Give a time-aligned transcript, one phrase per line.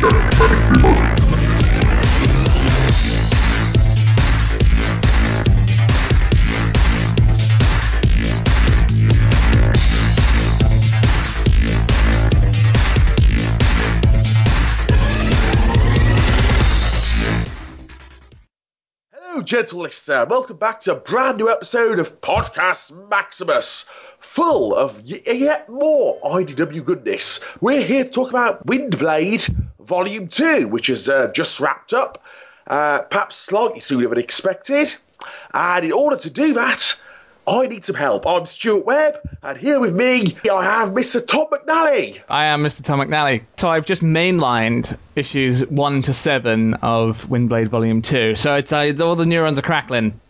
[0.00, 0.20] Hello,
[19.42, 20.26] gentle listener.
[20.26, 23.84] Welcome back to a brand new episode of Podcast Maximus,
[24.20, 27.40] full of yet more IDW goodness.
[27.60, 32.22] We're here to talk about Windblade Volume 2, which has uh, just wrapped up,
[32.66, 34.94] uh, perhaps slightly sooner than expected.
[35.52, 37.00] And in order to do that,
[37.46, 38.26] I need some help.
[38.26, 41.26] I'm Stuart Webb, and here with me, I have Mr.
[41.26, 42.20] Tom McNally.
[42.28, 42.84] I am Mr.
[42.84, 43.44] Tom McNally.
[43.56, 48.36] So I've just mainlined issues 1 to 7 of Windblade Volume 2.
[48.36, 50.20] So it's, uh, it's all the neurons are crackling.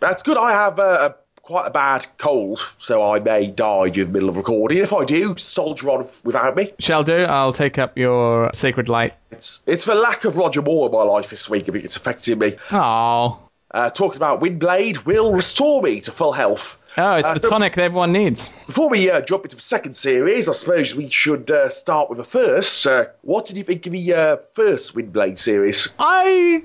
[0.00, 0.36] That's good.
[0.36, 4.28] I have uh, a, quite a bad cold, so I may die during the middle
[4.28, 4.78] of recording.
[4.78, 6.72] If I do, soldier on without me.
[6.80, 7.22] Shall do.
[7.22, 9.14] I'll take up your sacred light.
[9.30, 11.68] It's it's for lack of Roger Moore in my life this week.
[11.68, 12.56] It's affecting me.
[12.72, 13.38] Oh.
[13.70, 16.78] Uh, talking about Windblade will restore me to full health.
[16.98, 18.64] Oh, it's Uh, the so- tonic that everyone needs.
[18.64, 22.18] Before we uh, jump into the second series, I suppose we should uh, start with
[22.18, 22.86] the first.
[22.86, 25.88] Uh, what did you think of the uh, first Windblade series?
[25.98, 26.64] I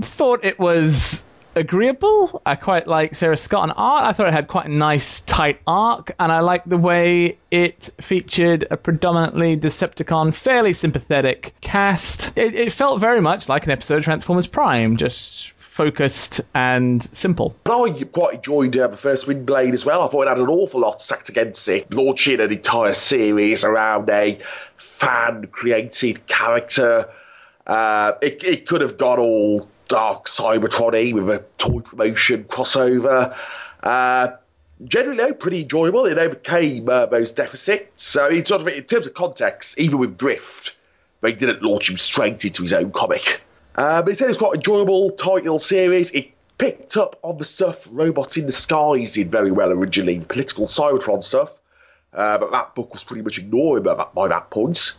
[0.00, 2.42] thought it was agreeable.
[2.44, 4.04] I quite like Sarah Scott on art.
[4.04, 7.90] I thought it had quite a nice, tight arc, and I liked the way it
[8.00, 12.36] featured a predominantly Decepticon, fairly sympathetic cast.
[12.36, 17.56] It, it felt very much like an episode of Transformers Prime, just focused and simple.
[17.64, 20.02] But I quite enjoyed uh, the first Windblade as well.
[20.02, 24.10] I thought it had an awful lot stacked against it, launching an entire series around
[24.10, 24.38] a
[24.76, 27.08] fan-created character.
[27.66, 33.36] Uh, it, it could have got all dark Cybertron with a toy promotion crossover.
[33.82, 34.28] Uh,
[34.82, 36.06] generally, though, pretty enjoyable.
[36.06, 38.02] It overcame uh, those deficits.
[38.02, 40.76] So, in, sort of, in terms of context, even with Drift,
[41.20, 43.42] they didn't launch him straight into his own comic.
[43.74, 46.12] Uh, but it said it was quite enjoyable title series.
[46.12, 51.22] It picked up on the stuff Robots in Disguise did very well originally, political Cybertron
[51.22, 51.52] stuff.
[52.14, 54.94] Uh, but that book was pretty much ignored by that, by that point.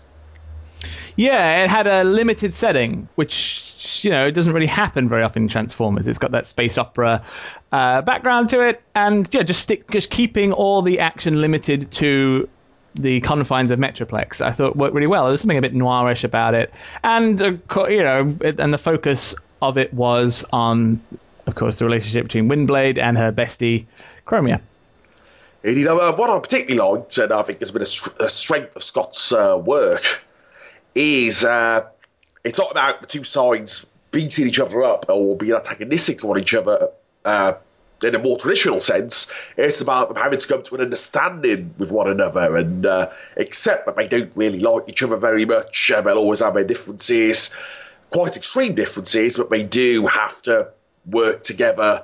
[1.15, 5.47] Yeah, it had a limited setting, which you know doesn't really happen very often in
[5.47, 6.07] Transformers.
[6.07, 7.23] It's got that space opera
[7.71, 12.49] uh, background to it, and yeah, just stick, just keeping all the action limited to
[12.95, 14.41] the confines of Metroplex.
[14.41, 15.23] I thought worked really well.
[15.23, 16.73] There was something a bit noirish about it,
[17.03, 21.01] and uh, you know, it, and the focus of it was on,
[21.45, 23.85] of course, the relationship between Windblade and her bestie
[24.27, 24.61] Chromia.
[25.63, 28.83] Know, uh, what I particularly liked, and I think has been a, a strength of
[28.83, 30.21] Scott's uh, work,
[30.95, 31.87] is uh,
[32.43, 36.53] it's not about the two sides beating each other up or being antagonistic toward each
[36.53, 36.89] other
[37.25, 37.53] uh,
[38.03, 39.27] in a more traditional sense.
[39.57, 43.85] It's about them having to come to an understanding with one another and uh, accept
[43.85, 45.91] that they don't really like each other very much.
[45.91, 47.55] Uh, they'll always have their differences,
[48.11, 50.69] quite extreme differences, but they do have to
[51.05, 52.03] work together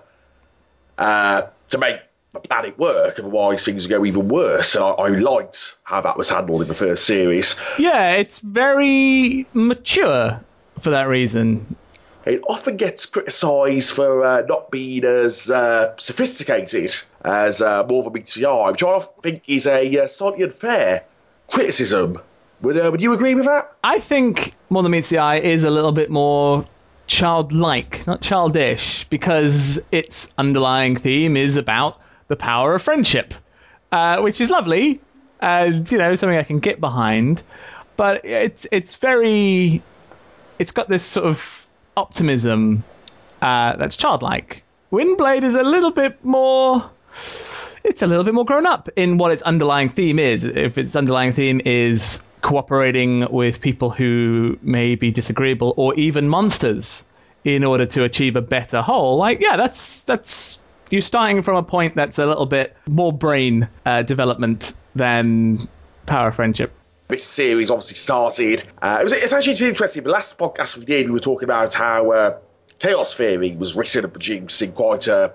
[0.98, 2.00] uh, to make
[2.34, 3.20] the planet work.
[3.20, 4.76] Otherwise, things would go even worse.
[4.76, 7.60] And I, I liked how that was handled in the first series.
[7.78, 10.42] Yeah, it's very mature
[10.80, 11.76] for that reason.
[12.26, 18.36] It often gets criticised for uh, not being as uh, sophisticated as uh, Marvel meets
[18.36, 21.04] the Eye, which I think is a uh, slightly unfair
[21.50, 22.20] criticism.
[22.62, 23.74] Would, uh, would you agree with that?
[23.84, 26.68] I think More Than Meets the Eye is a little bit more
[27.08, 33.34] childlike, not childish, because its underlying theme is about the power of friendship,
[33.92, 35.00] uh, which is lovely,
[35.42, 37.44] and you know something I can get behind.
[37.98, 39.82] But it's it's very,
[40.58, 42.86] it's got this sort of optimism
[43.42, 44.64] uh, that's childlike.
[44.92, 46.90] Windblade is a little bit more.
[47.84, 50.44] It's a little bit more grown up in what its underlying theme is.
[50.44, 57.06] If its underlying theme is cooperating with people who may be disagreeable or even monsters
[57.44, 61.64] in order to achieve a better whole, like yeah, that's that's you're starting from a
[61.64, 65.60] point that's a little bit more brain uh, development than
[66.06, 66.72] power friendship.
[67.08, 68.64] this series obviously started.
[68.82, 70.04] Uh, it was, it's actually interesting.
[70.04, 72.38] The last podcast we did, we were talking about how uh,
[72.80, 75.34] Chaos Theory was written and produced in quite a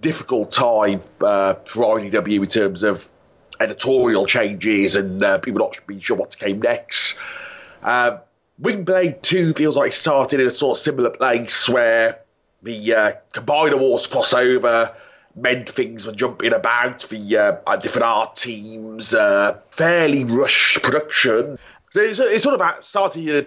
[0.00, 3.08] difficult time uh, for IDW in terms of
[3.60, 7.18] editorial changes and uh, people not being sure what came next.
[7.82, 8.20] Um,
[8.60, 12.20] Windblade 2 feels like it started in a sort of similar place where
[12.62, 14.94] the uh, Combiner Wars crossover
[15.34, 21.58] meant things were jumping about the uh, uh, different art teams, uh, fairly rushed production.
[21.90, 23.42] So it's, it's sort of starting a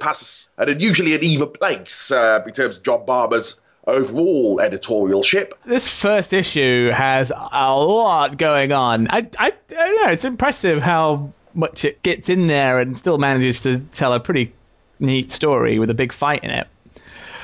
[0.79, 5.53] usually an even place uh, in terms of John Barber's overall editorialship.
[5.65, 9.07] this first issue has a lot going on.
[9.09, 10.11] I, I, I don't know.
[10.11, 14.53] It's impressive how much it gets in there and still manages to tell a pretty
[14.99, 16.67] neat story with a big fight in it.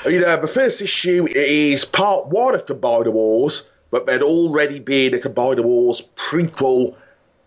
[0.08, 5.14] You know, the first issue is part one of Combiner Wars, but there'd already been
[5.14, 6.96] a Combiner Wars prequel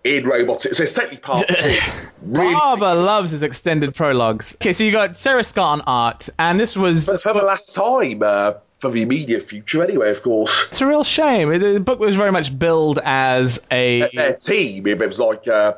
[0.04, 0.76] in robotics.
[0.76, 1.72] So it's technically part two.
[2.22, 4.54] Really, Barber loves his extended prologues.
[4.56, 7.74] Okay, so you got Sarah Scott on art, and this was that's for the last
[7.74, 10.10] time uh, for the immediate future, anyway.
[10.10, 11.48] Of course, it's a real shame.
[11.48, 14.86] The book was very much billed as a their team.
[14.86, 15.74] It was like uh,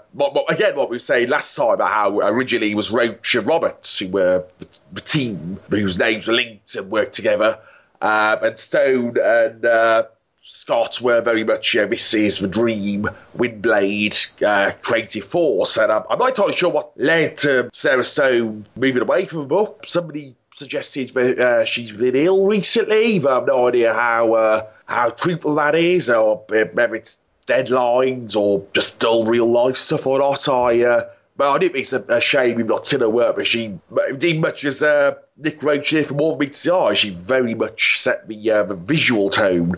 [0.48, 3.98] again what we were saying last time about how originally it was Roche and Roberts
[3.98, 4.44] who were
[4.92, 7.58] the, team whose names were linked and worked together,
[8.00, 9.64] um, and Stone and.
[9.64, 10.04] Uh,
[10.44, 16.02] Scott were very much uh, this is the dream Windblade uh, creative force, and I'm,
[16.10, 19.84] I'm not entirely sure what led to Sarah Stone moving away from the book.
[19.86, 25.56] Somebody suggested that uh, she's been ill recently, I've no idea how uh, how truthful
[25.56, 30.48] that is, or whether it's deadlines or just dull real life stuff or not.
[30.48, 33.46] I uh, well, I think it's a, a shame we've not seen her work, but
[33.46, 37.54] she, indeed, much as uh, Nick Roche here from More Meets the Eye, she very
[37.54, 39.76] much set the, uh, the visual tone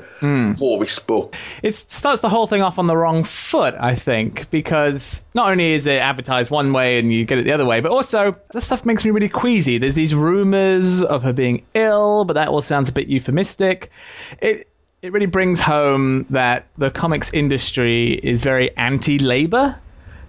[0.56, 1.36] for this book.
[1.62, 5.72] it starts the whole thing off on the wrong foot, I think, because not only
[5.72, 8.66] is it advertised one way and you get it the other way, but also this
[8.66, 9.78] stuff makes me really queasy.
[9.78, 13.90] There's these rumors of her being ill, but that all sounds a bit euphemistic.
[14.40, 14.68] It
[15.02, 19.78] it really brings home that the comics industry is very anti-labor.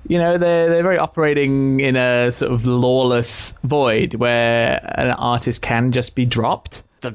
[0.07, 5.61] You know, they're they're very operating in a sort of lawless void where an artist
[5.61, 6.83] can just be dropped.
[7.01, 7.11] The,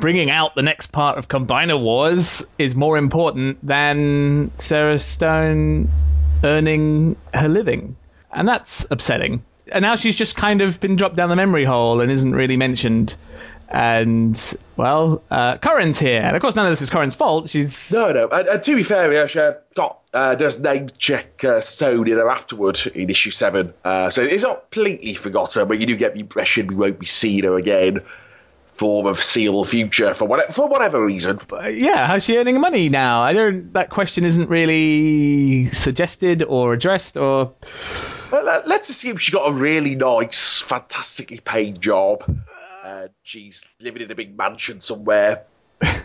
[0.00, 5.88] bringing out the next part of Combiner Wars is more important than Sarah Stone
[6.44, 7.96] earning her living,
[8.32, 9.44] and that's upsetting.
[9.70, 12.56] And now she's just kind of been dropped down the memory hole and isn't really
[12.56, 13.16] mentioned.
[13.70, 17.50] And well, uh, Corin's here, and of course none of this is Corin's fault.
[17.50, 18.28] She's No, no.
[18.28, 22.28] And, and to be fair, uh, Scott uh, does name check uh, Stone in her
[22.30, 26.20] afterward in issue seven, uh, so it's not completely forgotten, but you do get the
[26.20, 28.00] impression we won't be seeing her again
[28.74, 31.40] Form of seal future for whatever, for whatever reason.
[31.68, 33.22] yeah, how's she earning money now?
[33.22, 33.72] I don't.
[33.72, 37.54] That question isn't really suggested or addressed or.
[38.30, 42.22] Well, let- let's assume she got a really nice, fantastically paid job.
[43.22, 45.44] She's living in a big mansion somewhere.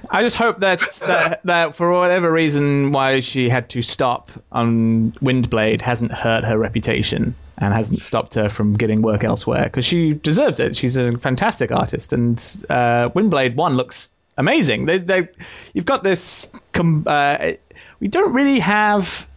[0.10, 5.82] I just hope that that for whatever reason why she had to stop on Windblade
[5.82, 10.60] hasn't hurt her reputation and hasn't stopped her from getting work elsewhere because she deserves
[10.60, 10.76] it.
[10.76, 12.38] She's a fantastic artist, and
[12.70, 14.86] uh, Windblade One looks amazing.
[14.86, 15.28] They, they,
[15.74, 16.52] you've got this.
[16.72, 17.54] Com- uh,
[18.00, 19.28] we don't really have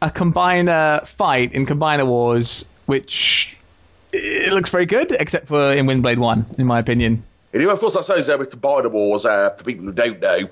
[0.00, 3.59] a combiner fight in Combiner Wars, which
[4.12, 7.24] it looks very good, except for in Windblade One, in my opinion.
[7.52, 10.50] And of course, I suppose uh, with Combiner Wars, uh, for people who don't know,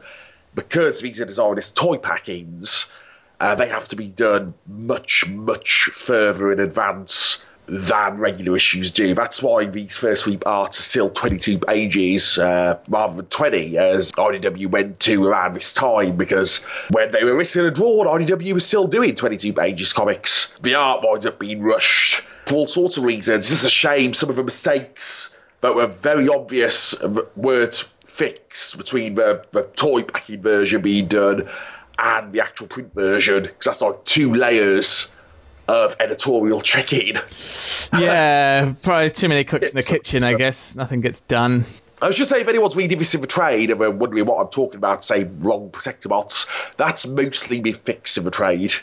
[0.55, 2.91] because these are designed as toy packings,
[3.39, 9.15] uh, they have to be done much, much further in advance than regular issues do.
[9.15, 14.13] That's why these first week arts are still 22 pages uh, rather than 20, as
[14.13, 18.67] IDW went to around this time, because when they were written and drawn, IDW was
[18.67, 20.55] still doing 22 pages comics.
[20.63, 23.51] The art winds up being rushed for all sorts of reasons.
[23.53, 26.95] It's a shame some of the mistakes that were very obvious
[27.37, 31.49] weren't fixed between the, the toy packing version being done
[31.99, 35.13] and the actual print version, because that's like two layers
[35.69, 37.17] of editorial checking.
[37.93, 40.75] Yeah, probably too many cooks in the kitchen, I guess.
[40.75, 41.65] Nothing gets done.
[42.01, 44.41] I was just saying, if anyone's reading this in the trade and we're wondering what
[44.41, 48.75] I'm talking about, say wrong protector bots, that's mostly me fixed in the trade.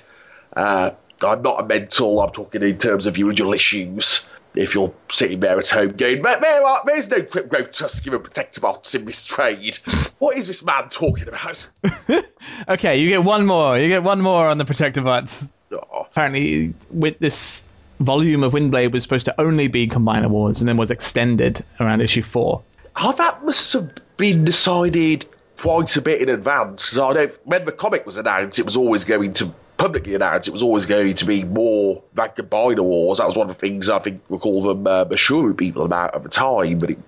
[0.55, 0.91] Uh,
[1.23, 4.29] I'm not a mental, I'm talking in terms of original issues.
[4.55, 8.61] If you're sitting there at home going, there, there are, there's no Crypto Tuscular protector
[8.61, 9.77] bots in this trade.
[10.19, 11.67] What is this man talking about?
[12.69, 13.77] Okay, you get one more.
[13.77, 15.51] You get one more on the protector bots.
[15.71, 17.67] Oh, Apparently, with this
[17.99, 22.01] volume of Windblade was supposed to only be Combiner Wars and then was extended around
[22.01, 22.61] issue four.
[22.95, 25.25] Oh, that must have been decided
[25.57, 26.91] quite a bit in advance.
[26.91, 30.47] 'cause I know when the comic was announced, it was always going to publicly announced
[30.47, 33.17] it was always going to be more like Combiner Wars.
[33.17, 36.23] That was one of the things I think recall them uh, assuring people about at
[36.23, 36.79] the time.
[36.79, 36.99] But it,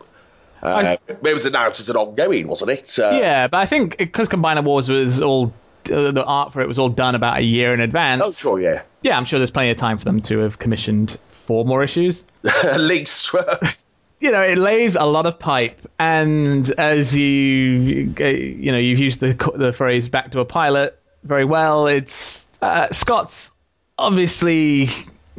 [0.61, 2.99] uh, it was announced as an ongoing, wasn't it?
[2.99, 5.53] Uh, Yeah, but I think because Combiner Wars was all
[5.91, 8.23] uh, the art for it was all done about a year in advance.
[8.25, 8.81] Oh, sure, yeah.
[9.01, 12.25] Yeah, I'm sure there's plenty of time for them to have commissioned four more issues.
[12.63, 13.33] At least.
[14.19, 18.99] you know, it lays a lot of pipe, and as you, uh, you know, you've
[18.99, 21.87] used the the phrase "back to a pilot" very well.
[21.87, 23.51] It's uh, Scott's
[23.97, 24.89] obviously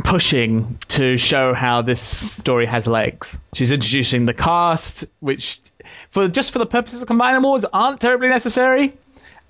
[0.05, 3.41] pushing to show how this story has legs.
[3.55, 5.61] She's introducing the cast, which,
[6.11, 8.93] for just for the purposes of Combiner Wars, aren't terribly necessary,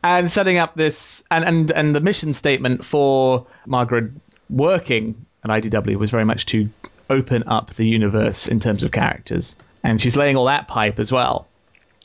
[0.02, 4.12] and setting up this and and and the mission statement for Mairghread
[4.48, 6.70] working at IDW was very much to
[7.10, 9.56] open up the universe in terms of characters.
[9.82, 11.46] And she's laying all that pipe as well.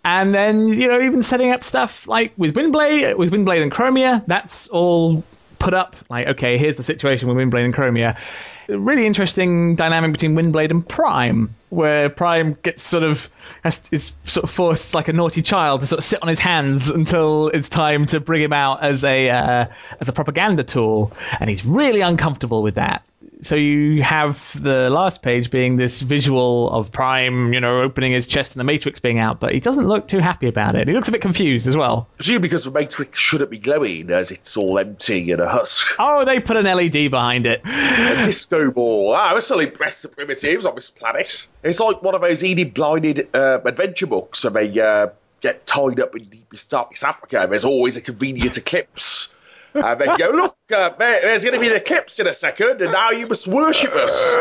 [0.03, 4.23] And then, you know, even setting up stuff like with Windblade, with Windblade and Chromia,
[4.25, 5.23] that's all
[5.59, 5.95] put up.
[6.09, 8.19] Like, okay, here's the situation with Windblade and Chromia.
[8.67, 13.29] Really interesting dynamic between Windblade and Prime, where Prime gets sort of
[13.63, 16.39] has, is sort of forced like a naughty child to sort of sit on his
[16.39, 19.65] hands until it's time to bring him out as a uh,
[19.99, 23.03] as a propaganda tool, and he's really uncomfortable with that
[23.45, 28.27] so you have the last page being this visual of Prime, you know, opening his
[28.27, 30.87] chest and the Matrix being out, but he doesn't look too happy about it.
[30.87, 32.07] He looks a bit confused as well.
[32.15, 35.95] Presumably because the Matrix shouldn't be glowing as it's all empty and a husk.
[36.05, 37.61] Oh, they put an LED behind it.
[37.63, 39.13] a disco ball.
[39.13, 41.47] Ah, we're still impressed with primitives on this planet.
[41.63, 45.07] It's like one of those Enid Blyton uh, adventure books where they uh,
[45.41, 47.45] get tied up in deepest darkest Africa.
[47.49, 49.31] There's always a convenient eclipse.
[49.73, 52.91] And they go, look, uh, there's going to be an eclipse in a second, and
[52.91, 54.31] now you must worship us.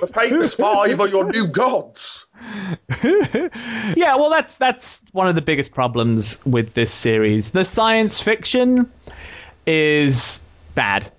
[0.00, 2.26] The famous five are your new gods.
[3.04, 7.50] yeah, well, that's that's one of the biggest problems with this series.
[7.50, 8.90] The science fiction
[9.66, 10.42] is
[10.74, 11.10] bad.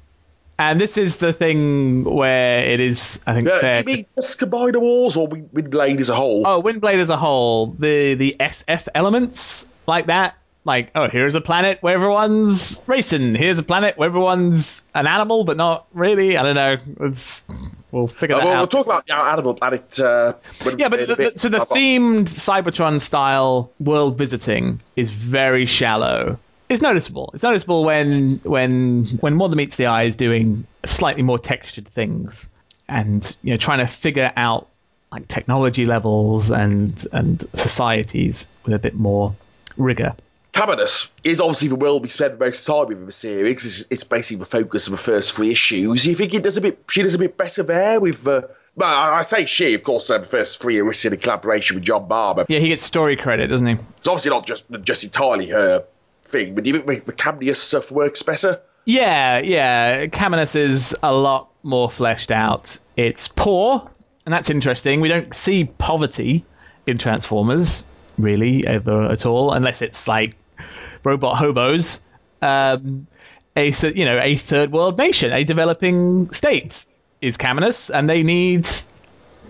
[0.58, 3.80] And this is the thing where it is, I think, yeah, fair.
[3.80, 6.48] You mean just Combiner Wars or Windblade as a whole?
[6.48, 7.68] Oh, Windblade as a whole.
[7.68, 13.36] The the SF elements like that like, oh, here's a planet where everyone's racing.
[13.36, 16.38] Here's a planet where everyone's an animal, but not really.
[16.38, 17.06] I don't know.
[17.08, 17.46] It's,
[17.92, 18.60] we'll figure uh, that well, out.
[18.60, 20.00] We'll talk about yeah, animal planet.
[20.00, 20.34] Uh,
[20.78, 26.40] yeah, but the, the, so the themed Cybertron style world visiting is very shallow.
[26.68, 27.30] It's noticeable.
[27.36, 31.88] It's noticeable when when when More Than Meets the Eye is doing slightly more textured
[31.88, 32.50] things
[32.90, 34.68] and you know trying to figure out
[35.12, 39.36] like technology levels and and societies with a bit more
[39.78, 40.16] rigor.
[40.56, 43.66] Caminus is obviously the world we spend the most time with in the series.
[43.66, 46.06] It's, it's, basically the focus of the first three issues.
[46.06, 46.80] You think it does a bit?
[46.90, 48.26] She does a bit better there with.
[48.26, 48.44] Uh,
[48.74, 50.10] well, I say she, of course.
[50.10, 52.46] Uh, the first three are written in collaboration with John Barber.
[52.48, 53.74] Yeah, he gets story credit, doesn't he?
[53.74, 55.86] It's obviously not just just entirely her
[56.24, 58.62] thing, but do you think the Caminus stuff works better?
[58.86, 60.06] Yeah, yeah.
[60.06, 62.78] Caminus is a lot more fleshed out.
[62.96, 63.92] It's poor,
[64.26, 65.02] and that's interesting.
[65.02, 66.46] We don't see poverty
[66.88, 67.86] in Transformers
[68.18, 70.34] really ever at all, unless it's like
[71.04, 72.02] robot hobos,
[72.42, 73.08] um,
[73.56, 76.86] a you know a third world nation, a developing state
[77.22, 78.68] is Caminus, and they need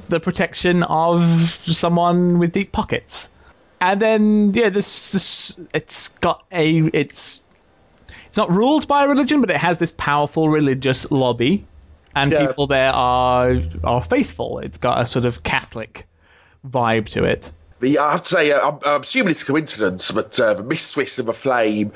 [0.09, 3.31] the protection of someone with deep pockets.
[3.81, 7.41] And then yeah, this, this it's got a it's
[8.27, 11.65] it's not ruled by a religion, but it has this powerful religious lobby,
[12.15, 12.47] and yeah.
[12.47, 14.59] people there are are faithful.
[14.59, 16.07] It's got a sort of Catholic
[16.67, 17.51] vibe to it.
[17.79, 20.63] The, I have to say, uh, I'm, I'm, assuming it's a coincidence, but uh, the
[20.63, 21.91] Mistress of a Flame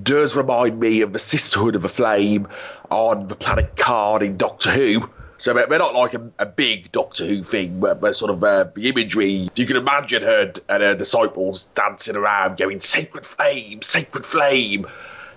[0.00, 2.46] does remind me of the Sisterhood of the Flame
[2.88, 5.10] on the planet Karn in Doctor Who.
[5.36, 8.68] So they're not like a, a big Doctor Who thing, but, but sort of uh,
[8.74, 9.48] the imagery.
[9.56, 14.86] You can imagine her and her disciples dancing around, going "Sacred Flame, Sacred Flame,"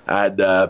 [0.06, 0.70] and uh,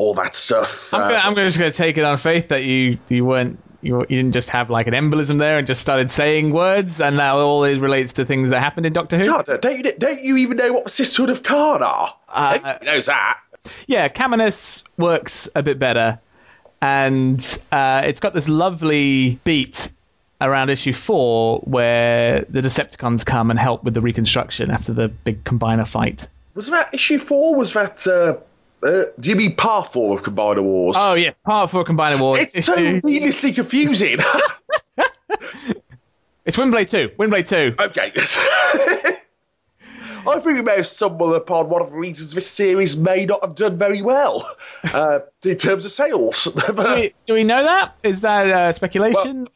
[0.00, 0.94] all that stuff.
[0.94, 3.62] I'm, gonna, uh, I'm just going to take it on faith that you you weren't
[3.82, 7.18] you, you didn't just have like an embolism there and just started saying words, and
[7.18, 9.26] now all it relates to things that happened in Doctor Who.
[9.26, 12.16] God, don't you, don't you even know what the Sisterhood of Karn are?
[12.28, 13.40] Uh, Everybody knows that.
[13.86, 16.18] Yeah, Caminus works a bit better,
[16.80, 19.92] and uh, it's got this lovely beat
[20.40, 25.44] around issue four where the Decepticons come and help with the reconstruction after the big
[25.44, 26.26] combiner fight.
[26.54, 27.54] Was that issue four?
[27.54, 28.38] Was that uh,
[28.82, 30.96] uh, do you mean part four of Combiner Wars?
[30.98, 32.38] Oh yes, part four of Combiner Wars.
[32.38, 34.18] It's so needlessly confusing.
[36.44, 37.10] it's Windblade two.
[37.18, 37.74] Windblade two.
[37.78, 38.12] Okay.
[40.26, 43.42] I think we may have stumbled upon one of the reasons this series may not
[43.42, 44.54] have done very well
[44.92, 46.44] uh, in terms of sales.
[46.44, 47.96] do, we, do, we, know that?
[48.02, 49.44] Is that uh, speculation?
[49.44, 49.52] Well,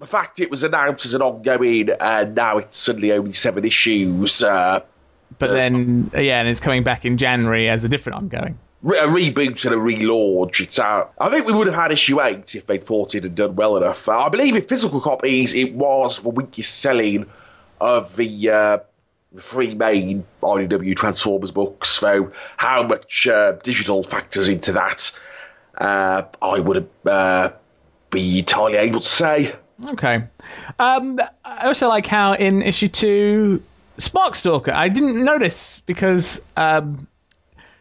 [0.00, 4.42] the fact it was announced as an ongoing and now it's suddenly only seven issues.
[4.42, 4.80] Uh,
[5.38, 9.64] but then, yeah, and it's coming back in January as a different ongoing a reboot
[9.64, 10.60] and a relaunch.
[10.60, 11.12] It's out.
[11.18, 13.76] I think we would have had issue eight if they'd thought it had done well
[13.76, 14.08] enough.
[14.08, 17.26] Uh, I believe in physical copies, it was the weakest selling
[17.80, 18.78] of the uh,
[19.38, 21.88] three main IDW Transformers books.
[21.88, 25.18] So how much uh, digital factors into that,
[25.76, 27.50] uh, I would uh,
[28.10, 29.54] be entirely able to say.
[29.84, 30.24] Okay.
[30.78, 33.62] Um, I also like how in issue two,
[33.96, 36.44] Sparkstalker, I didn't notice because.
[36.56, 37.08] Um,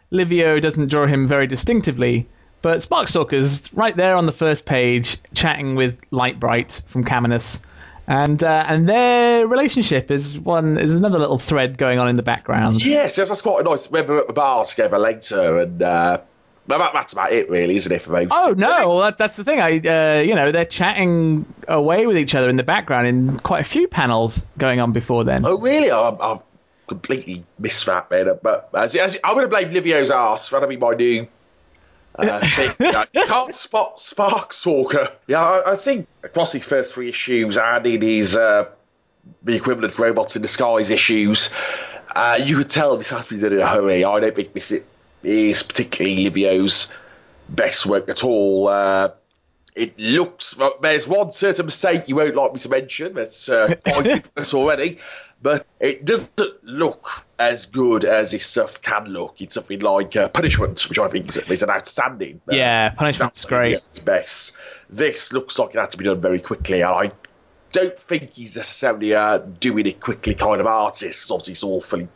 [0.09, 2.27] Livio doesn't draw him very distinctively,
[2.61, 7.63] but Sparkstalker's right there on the first page, chatting with Lightbright from Caminus,
[8.07, 12.23] and uh, and their relationship is one is another little thread going on in the
[12.23, 12.83] background.
[12.85, 13.91] Yes, that's quite nice.
[13.91, 16.21] Remember at the bar together later, and uh,
[16.67, 18.27] that, that's about it, really, isn't it, for me?
[18.29, 19.59] Oh no, that, that's the thing.
[19.59, 23.61] I, uh, you know, they're chatting away with each other in the background in quite
[23.61, 25.45] a few panels going on before then.
[25.45, 25.91] Oh, really?
[25.91, 26.46] I've, I've
[26.87, 28.39] completely missed that, man.
[28.41, 30.49] But as, as, I'm going to blame Livio's ass.
[30.49, 31.27] That'll be my new
[32.17, 32.91] uh, thing.
[32.91, 35.11] Can't spot Spark Stalker.
[35.27, 38.69] Yeah, I, I, think across these first three issues and in his uh,
[39.43, 41.53] the equivalent robots in disguise issues,
[42.15, 44.03] uh, you could tell this has to be done in a hurry.
[44.03, 44.73] I don't think this
[45.23, 46.91] is particularly Livio's
[47.49, 48.67] best work at all.
[48.67, 49.09] Uh,
[49.75, 53.75] it looks there's one certain mistake you won't like me to mention that's uh,
[54.53, 54.97] already,
[55.47, 59.35] but it doesn't look as good as this stuff can look.
[59.39, 62.41] It's something like uh, Punishment, which I think is, is an outstanding.
[62.51, 63.75] Uh, yeah, Punishment's great.
[63.75, 64.51] It's best.
[64.89, 67.11] This looks like it had to be done very quickly, and I
[67.71, 71.17] don't think he's necessarily a doing it quickly kind of artist.
[71.17, 72.09] Because obviously, it's awfully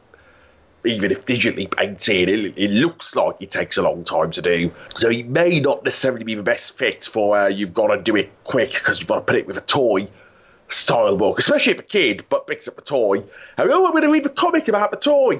[0.83, 4.73] even if digitally painted, it, it, looks like it takes a long time to do.
[4.97, 8.17] So it may not necessarily be the best fit for uh, you've got to do
[8.17, 10.09] it quick because you've got to put it with a toy
[10.73, 13.23] style book, especially if a kid but picks up a toy.
[13.57, 15.39] And, oh, I'm going to read the comic about the toy.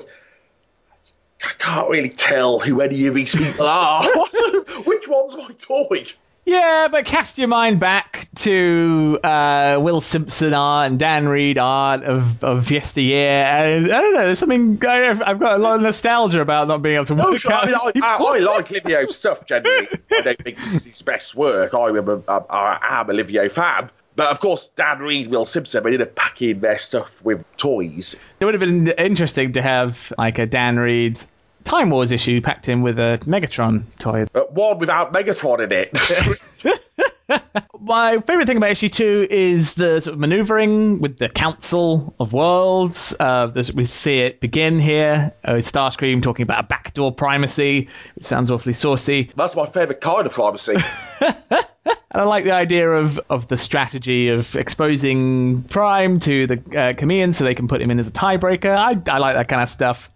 [1.43, 4.03] I can't really tell who any of these people are.
[4.85, 6.05] Which one's my toy?
[6.45, 12.03] Yeah, but cast your mind back to uh, Will Simpson art and Dan Reed art
[12.03, 16.41] of, of yesteryear, and I don't know, there's something I've got a lot of nostalgia
[16.41, 17.53] about not being able to work sure.
[17.53, 19.88] I, mean, I, I, I like Livio's stuff generally.
[20.11, 21.75] I don't think this is his best work.
[21.75, 23.91] I am a, I am a Livio fan.
[24.15, 28.34] But of course, Dan Reed, Will Simpson, they didn't pack in their stuff with toys.
[28.39, 31.22] It would have been interesting to have like a Dan Reed
[31.63, 34.25] Time Wars issue packed in with a Megatron toy.
[34.32, 37.13] But one without Megatron in it.
[37.79, 42.33] My favourite thing about issue two is the sort of manoeuvring with the Council of
[42.33, 43.15] Worlds.
[43.19, 48.25] Uh, we see it begin here uh, with Starscream talking about a backdoor primacy, which
[48.25, 49.29] sounds awfully saucy.
[49.35, 50.75] That's my favourite kind of primacy.
[52.13, 56.93] And I like the idea of, of the strategy of exposing Prime to the uh,
[56.93, 58.75] Chameleon so they can put him in as a tiebreaker.
[58.75, 60.12] I, I like that kind of stuff.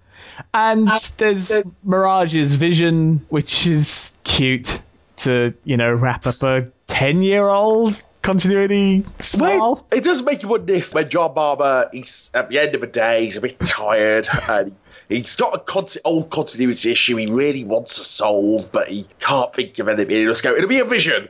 [0.53, 4.81] And uh, there's Mirage's vision, which is cute
[5.17, 9.85] to, you know, wrap up a 10 year old continuity style.
[9.91, 12.87] It does make you wonder if when John Barber, he's at the end of the
[12.87, 14.75] day, he's a bit tired and
[15.09, 19.53] he's got a con- old continuity issue he really wants to solve, but he can't
[19.53, 20.15] think of anything.
[20.15, 21.29] He'll just go, it'll be a vision.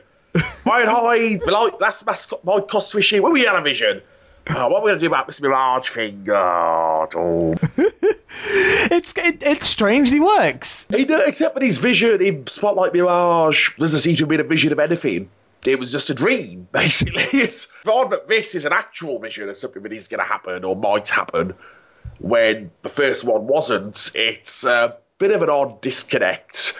[0.66, 2.04] Right, hi, like, that's
[2.44, 3.22] my cost issue.
[3.22, 4.02] When we had a vision.
[4.48, 6.26] Oh, what are we going to do about this Mirage thing?
[6.30, 7.54] Oh.
[8.90, 10.86] it's it, it strangely works.
[10.88, 14.72] He, except with his vision in Spotlight Mirage doesn't seem to have been a vision
[14.72, 15.30] of anything.
[15.66, 17.40] It was just a dream, basically.
[17.40, 20.64] It's odd that this is an actual vision of something that is going to happen
[20.64, 21.54] or might happen
[22.18, 24.12] when the first one wasn't.
[24.14, 26.78] It's a bit of an odd disconnect.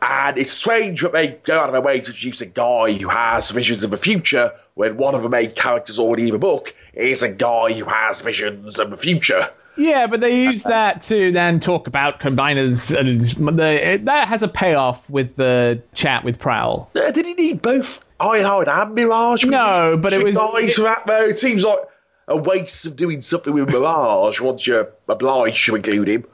[0.00, 3.08] And it's strange that they go out of their way to introduce a guy who
[3.08, 6.74] has visions of the future when one of the main characters already in the book
[6.98, 9.48] is a guy who has visions of the future.
[9.76, 14.48] Yeah, but they use that to then talk about combiners, and the, that has a
[14.48, 16.90] payoff with the chat with Prowl.
[16.96, 19.44] Uh, did he need both Ironhide and Mirage?
[19.44, 20.36] No, but it was.
[20.36, 21.26] Guys that, though?
[21.26, 21.78] It seems like
[22.26, 26.24] a waste of doing something with Mirage once you're obliged to include him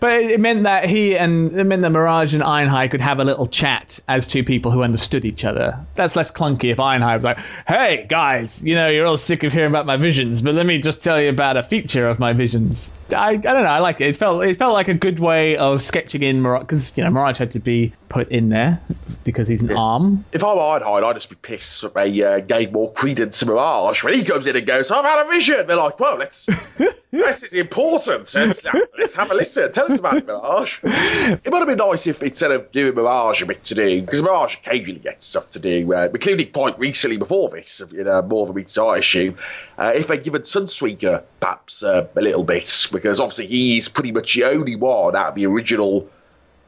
[0.00, 3.24] but it meant that he and it meant that Mirage and Ironhide could have a
[3.24, 5.86] little chat as two people who understood each other.
[5.94, 9.52] That's less clunky if Ironhide was like, "Hey guys, you know you're all sick of
[9.52, 12.32] hearing about my visions, but let me just tell you about a feature of my
[12.32, 13.68] visions." I, I don't know.
[13.68, 14.08] I like it.
[14.08, 17.10] It felt it felt like a good way of sketching in Mirage because you know
[17.10, 18.80] Mirage had to be put in there
[19.24, 19.76] because he's an yeah.
[19.78, 20.24] arm.
[20.32, 23.46] If I were Ironhide, I'd just be pissed that they uh, gave more credence to
[23.46, 26.46] Mirage when he comes in and goes, "I've had a vision." They're like, "Well, let's
[27.10, 28.32] this is important.
[28.34, 28.64] Let's,
[28.98, 29.45] let's have a listen.
[29.54, 30.78] Tell us about Mirage.
[30.82, 34.22] It would have been nice if instead of doing Mirage a bit to do, because
[34.22, 38.44] Mirage occasionally gets stuff to do, uh, including quite recently before this, in a more
[38.44, 39.34] of a mid-star issue,
[39.78, 44.34] uh, if they'd given Sunstreaker perhaps uh, a little bit, because obviously he's pretty much
[44.34, 46.08] the only one out of the original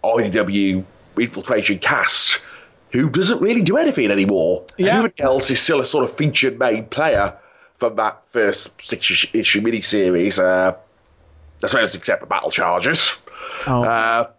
[0.02, 0.84] IDW
[1.18, 2.40] infiltration cast
[2.90, 4.64] who doesn't really do anything anymore.
[4.78, 4.98] Yeah.
[4.98, 7.36] Everybody else is still a sort of featured main player
[7.76, 10.76] from that first six issue miniseries, uh,
[11.62, 13.16] I suppose except for Battle charges.
[13.66, 13.82] Oh.
[13.82, 14.30] Uh,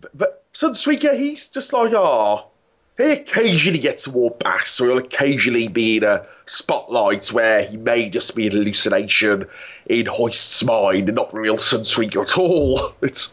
[0.00, 2.46] but, but Sunstreaker, he's just like, oh,
[2.96, 7.76] he occasionally gets a war pass, or he'll occasionally be in a spotlight where he
[7.76, 9.46] may just be an hallucination
[9.86, 12.94] in Hoist's mind and not real Sunstreaker at all.
[13.02, 13.32] It's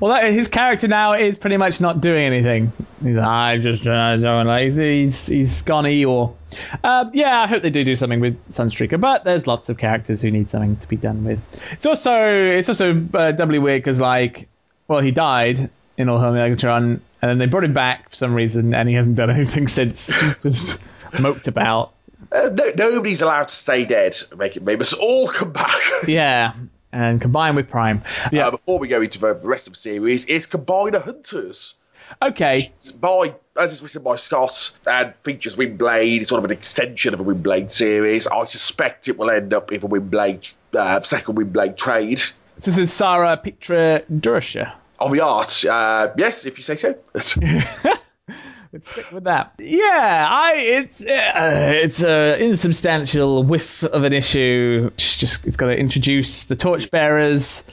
[0.00, 2.72] well, that, his character now is pretty much not doing anything.
[3.02, 4.56] He's like, I just uh, don't know.
[4.58, 6.34] He's, he's, he's gone Eeyore.
[6.82, 10.22] Um, yeah, I hope they do do something with Sunstreaker, but there's lots of characters
[10.22, 11.72] who need something to be done with.
[11.72, 14.48] It's also it's also uh, doubly weird because like,
[14.88, 18.34] well, he died, in All Hail Megatron, and then they brought him back for some
[18.34, 20.08] reason, and he hasn't done anything since.
[20.08, 20.80] He's just
[21.20, 21.92] moped about.
[22.32, 24.16] Uh, no, nobody's allowed to stay dead.
[24.36, 24.64] Make it.
[24.64, 25.80] They must all come back.
[26.06, 26.52] Yeah,
[26.96, 28.02] and combine with Prime.
[28.32, 28.48] Yeah.
[28.48, 31.74] Uh, before we go into the rest of the series, is Combiner Hunters.
[32.22, 32.72] Okay.
[32.98, 37.20] By as it's written by Scott and features Windblade, it's sort of an extension of
[37.20, 38.26] a Windblade series.
[38.26, 42.18] I suspect it will end up in a Windblade uh, second Windblade trade.
[42.18, 44.72] So this is Sarah Petra Durasha.
[44.98, 46.94] On the art, uh, yes, if you say so.
[48.76, 49.54] Let's stick with that.
[49.58, 54.90] Yeah, I it's uh, it's a insubstantial whiff of an issue.
[54.92, 57.64] It's just it's got to introduce the torchbearers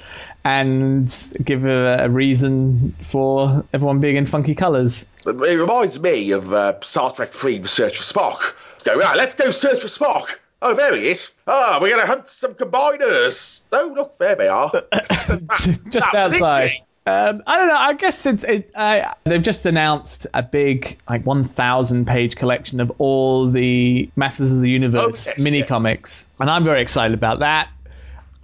[0.45, 1.13] and
[1.43, 5.09] give a, a reason for everyone being in funky colours.
[5.25, 8.53] it reminds me of uh, Star Trek 3 The Search for Spock.
[8.71, 10.37] Let's go, right, let's go search for Spock.
[10.61, 11.31] Oh, there he is.
[11.45, 13.59] Ah, we're going to hunt some combiners.
[13.73, 14.71] Oh, look, there they are.
[14.93, 16.69] just That outside.
[16.69, 16.81] thingy.
[17.05, 17.75] Um, I don't know.
[17.77, 18.71] I guess it's it.
[18.73, 24.51] Uh, they've just announced a big, like, one thousand page collection of all the Masters
[24.51, 25.65] of the Universe Oh, yes, mini yeah.
[25.65, 27.69] comics, and I'm very excited about that.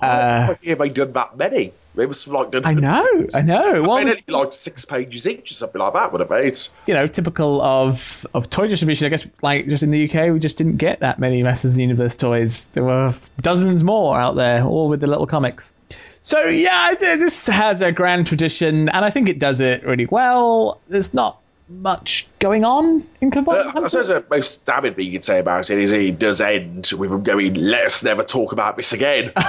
[0.02, 1.72] I Uh, they've done that many.
[1.96, 2.66] They must have like done.
[2.66, 3.82] I know, I know.
[3.82, 6.58] Well, Well, like six pages each or something like that, would have made.
[6.86, 9.06] you know, typical of of toy distribution.
[9.08, 11.78] I guess, like, just in the UK, we just didn't get that many Masters of
[11.78, 12.66] the Universe toys.
[12.68, 15.74] There were dozens more out there, all with the little comics.
[16.22, 20.82] So yeah, this has a grand tradition, and I think it does it really well.
[20.90, 25.12] There's not much going on in Combined Uh, I suppose the most damning thing you
[25.14, 28.52] can say about it is it does end with him going, "Let us never talk
[28.52, 29.32] about this again."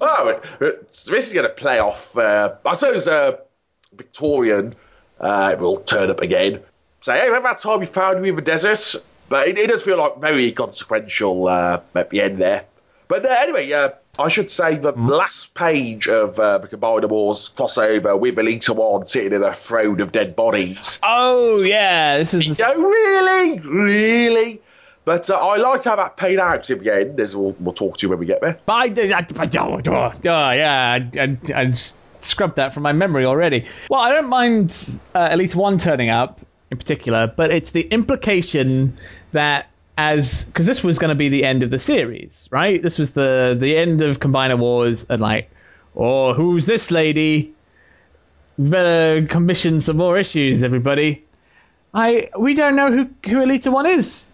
[0.00, 2.16] Oh, this is going to play off.
[2.16, 3.36] Uh, I suppose uh,
[3.94, 4.74] Victorion
[5.20, 6.62] uh, will turn up again.
[7.00, 9.82] Say, "Hey, remember that time we found you in the desert?" But it, it does
[9.82, 12.64] feel like very consequential uh, at the end there.
[13.08, 17.50] But uh, anyway, uh, I should say the last page of uh, the Combiner Wars
[17.54, 21.00] crossover with Elita One sitting in a throne of dead bodies.
[21.02, 24.60] oh yeah, this is the No, really, really.
[25.04, 27.98] But uh, I liked how that paid out in the end, as we'll, we'll talk
[27.98, 28.58] to you when we get there.
[28.66, 29.16] But I.
[29.16, 31.08] I, I, oh, oh, yeah,
[31.54, 31.72] I
[32.20, 33.66] scrubbed that from my memory already.
[33.88, 34.70] Well, I don't mind
[35.14, 36.40] uh, Elita One turning up
[36.72, 38.96] in particular, but it's the implication
[39.30, 42.82] that as because this was going to be the end of the series, right?
[42.82, 45.50] This was the the end of Combiner Wars, and like,
[45.94, 47.54] oh, who's this lady?
[48.58, 51.24] We better commission some more issues, everybody.
[51.92, 54.32] I we don't know who who Elita One is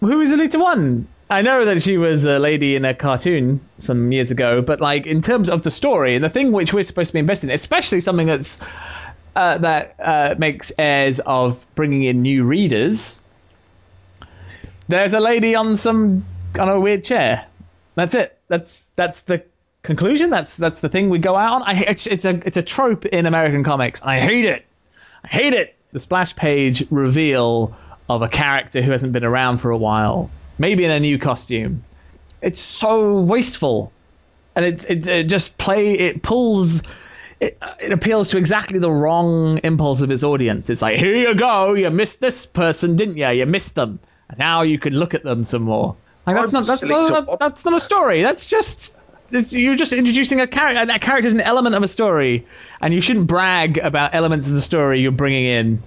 [0.00, 1.08] who is Elita One?
[1.28, 5.06] I know that she was a lady in a cartoon some years ago, but like
[5.06, 7.54] in terms of the story and the thing which we're supposed to be invested in,
[7.54, 8.60] especially something that's
[9.34, 13.22] uh, that uh, makes airs of bringing in new readers.
[14.88, 16.24] There's a lady on some
[16.58, 17.46] on a weird chair.
[17.94, 18.38] That's it.
[18.48, 19.44] That's that's the
[19.82, 20.30] conclusion.
[20.30, 21.62] That's that's the thing we go out on.
[21.62, 24.02] I it's, it's a it's a trope in American comics.
[24.02, 24.64] I hate it.
[25.24, 25.74] I hate it.
[25.92, 27.76] The splash page reveal
[28.08, 31.84] of a character who hasn't been around for a while, maybe in a new costume.
[32.42, 33.92] It's so wasteful,
[34.54, 36.82] and it it, just play it pulls.
[37.38, 40.70] It, it appeals to exactly the wrong impulse of its audience.
[40.70, 43.28] It's like, here you go, you missed this person, didn't you?
[43.28, 43.98] You missed them,
[44.36, 45.96] now you can look at them some more.
[46.26, 48.22] Like that's I'm not that's not, to- that's not a story.
[48.22, 48.96] That's just
[49.30, 52.46] you're just introducing a character, and that character is an element of a story,
[52.80, 55.82] and you shouldn't brag about elements of the story you're bringing in.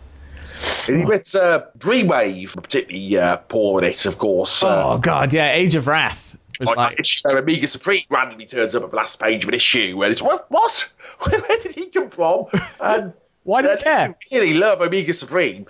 [0.89, 4.63] And with uh, Dreamwave, particularly uh, poor in it, of course.
[4.63, 8.75] Uh, Oh god, yeah, Age of Wrath was like, like, issue, Omega Supreme randomly turns
[8.75, 10.49] up at the last page of an issue, and it's what?
[10.49, 10.91] What?
[11.19, 12.45] Where, where did he come from?
[12.81, 14.15] And Why do you uh, care?
[14.31, 15.65] Really love Omega Supreme.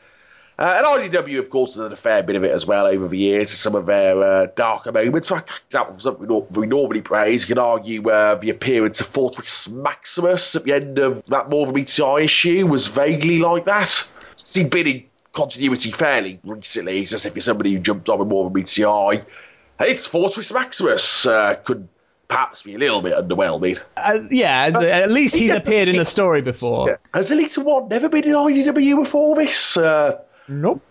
[0.59, 3.07] Uh, and IDW, of course, has done a fair bit of it as well over
[3.07, 3.49] the years.
[3.49, 5.29] Some of their uh, darker moments.
[5.29, 9.07] For example, something we nor- we normally praise, you can argue uh, the appearance of
[9.07, 13.39] Fortress Maximus at the end of that More Than Meets the Eye issue was vaguely
[13.39, 14.11] like that.
[14.33, 16.99] It's been in continuity fairly recently.
[16.99, 19.23] It's just if you're somebody who jumped on with More Than Meets the Eye.
[19.79, 21.25] It's Fortress Maximus.
[21.25, 21.87] Uh, could
[22.27, 23.79] perhaps be a little bit underwhelming.
[23.95, 26.89] uh, yeah, as- at least he's yeah, appeared in the story before.
[26.89, 26.95] Yeah.
[27.13, 29.77] Has Elita One never been in IDW before this?
[29.77, 30.19] Uh,
[30.49, 30.81] Nope.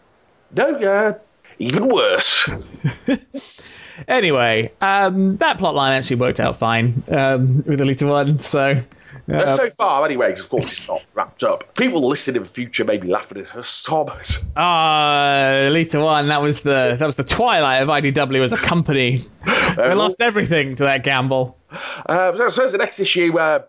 [0.55, 1.13] no, uh,
[1.59, 2.69] even worse.
[4.07, 8.81] Anyway, um, that plot line actually worked out fine um, with Elita One, so
[9.29, 11.75] Uh, uh, so far, anyway, 'cause of course it's not wrapped up.
[11.77, 14.09] People listening in the future may be laughing at us, Tom.
[14.57, 16.29] ah, Elita One.
[16.29, 19.25] That was the that was the twilight of IDW as a company.
[19.77, 21.59] they lost everything to that gamble.
[22.07, 23.63] Uh, so, so the next issue uh,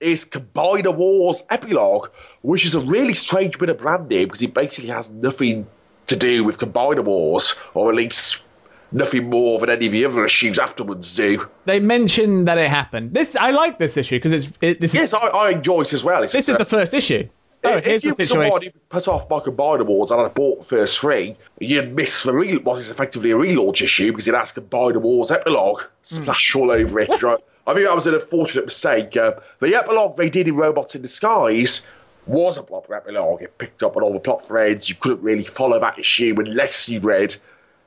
[0.00, 2.10] is Combiner Wars Epilogue,
[2.42, 5.66] which is a really strange bit of branding because it basically has nothing
[6.06, 8.42] to do with Combiner Wars, or at least
[8.90, 11.46] nothing more than any of the other issues afterwards do.
[11.64, 13.12] They mention that it happened.
[13.12, 15.92] This I like this issue because it's it, this is Yes, I, I enjoy it
[15.92, 16.22] as well.
[16.22, 17.28] It's this is the first issue.
[17.64, 18.72] Oh, if here's you the situation.
[18.88, 22.58] put off my Combiner Wars and I bought the first three, you'd miss the re-
[22.58, 25.88] what is effectively a relaunch issue because it has Combiner Wars epilogue hmm.
[26.02, 27.22] splash all over it.
[27.22, 27.42] right?
[27.68, 29.14] I think that was an unfortunate mistake.
[29.16, 31.86] Uh, the epilogue they did in Robots in Disguise
[32.26, 33.42] was a proper epilogue.
[33.42, 34.88] It picked up on all the plot threads.
[34.88, 37.36] You couldn't really follow that issue unless you read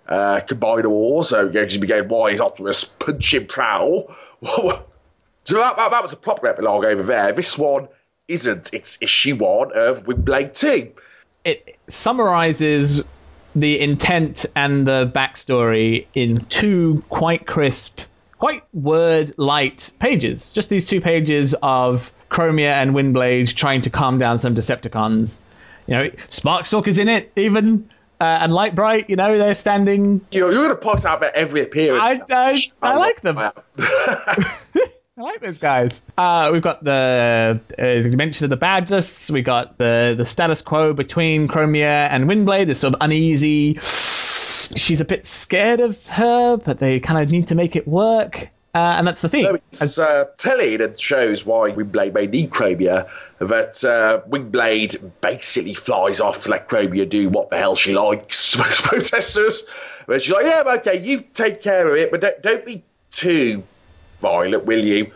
[0.08, 1.30] uh, Combiner Wars.
[1.30, 4.15] So because you why is Optimus punching Prowl?
[4.44, 4.84] so
[5.48, 7.32] that, that, that was a proper epilogue over there.
[7.32, 7.88] This one
[8.28, 8.74] isn't.
[8.74, 10.91] It's issue one of Windblade 2.
[11.44, 13.04] it summarizes
[13.56, 18.02] the intent and the backstory in two quite crisp,
[18.41, 20.51] quite word light pages.
[20.51, 25.41] Just these two pages of Chromia and Windblade trying to calm down some Decepticons.
[25.86, 27.88] You know, Sparkstalker's in it, even.
[28.19, 30.21] Uh, and Lightbright, you know, they're standing.
[30.32, 32.04] You're, you're going to point out about every appearance.
[32.32, 33.38] I- I- I like them.
[35.17, 36.06] I like those guys.
[36.17, 39.30] Uh, we've got the uh, mention of the badge lists.
[39.30, 42.67] We got the the status quo between Chromia and Windblade.
[42.67, 43.74] This sort of uneasy.
[43.74, 48.52] She's a bit scared of her, but they kind of need to make it work.
[48.74, 49.43] Uh, and that's the thing.
[49.43, 53.10] No, it's uh, telling and shows why Windblade may need Chromia.
[53.39, 58.58] That uh, Windblade basically flies off, let Chromia do what the hell she likes.
[58.58, 59.65] Most protesters,
[60.08, 63.63] but she's like, "Yeah, okay, you take care of it, but don't, don't be too
[64.21, 65.12] violent, will you?"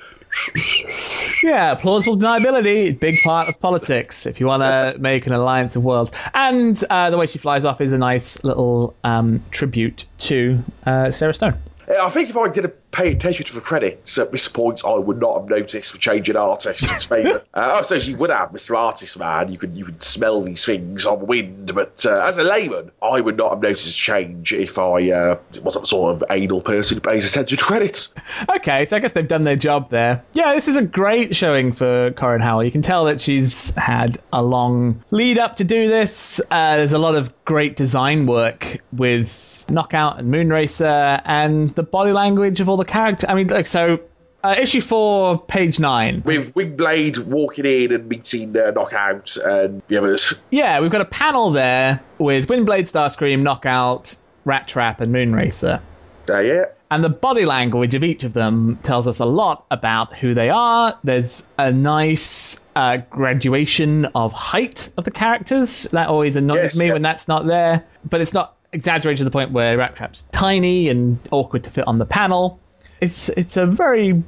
[1.41, 4.25] Yeah, plausible deniability, big part of politics.
[4.25, 7.65] If you want to make an alliance of worlds, and uh, the way she flies
[7.65, 11.55] off is a nice little um, tribute to uh, Sarah Stone.
[11.87, 15.19] I think if I didn't pay attention to the credits at this point, I would
[15.19, 16.81] not have noticed for changing artist.
[16.81, 17.49] It's famous.
[17.53, 18.77] uh, I suppose you would have, Mr.
[18.77, 19.51] Artist Man.
[19.51, 22.91] You could you could smell these things on the wind, but uh, as a layman,
[23.01, 26.97] I would not have noticed a change if I uh, wasn't sort of anal person
[26.97, 28.13] who pays attention to credits.
[28.55, 30.23] Okay, so I guess they've done their job there.
[30.33, 32.63] Yeah, this is a great showing for Corin Howell.
[32.63, 36.41] You can tell that she's had a long lead up to do this.
[36.49, 42.11] Uh, there's a lot of great design work with Knockout and Moonracer and the body
[42.11, 43.29] language of all the characters.
[43.29, 43.99] I mean, like, so
[44.43, 46.21] uh, issue four, page nine.
[46.23, 50.33] With Windblade walking in and meeting uh, Knockout and the others.
[50.51, 55.81] Yeah, we've got a panel there with Windblade, Starscream, Knockout, Rat Trap, and Moonracer.
[56.29, 56.65] Uh, yeah.
[56.91, 60.51] And the body language of each of them tells us a lot about who they
[60.51, 60.97] are.
[61.03, 65.89] There's a nice uh, graduation of height of the characters.
[65.91, 66.93] That always annoys Yes, me yeah.
[66.93, 67.85] when that's not there.
[68.07, 71.87] But it's not exaggerated to the point where Rat Trap's tiny and awkward to fit
[71.87, 72.59] on the panel.
[72.99, 74.23] It's it's a very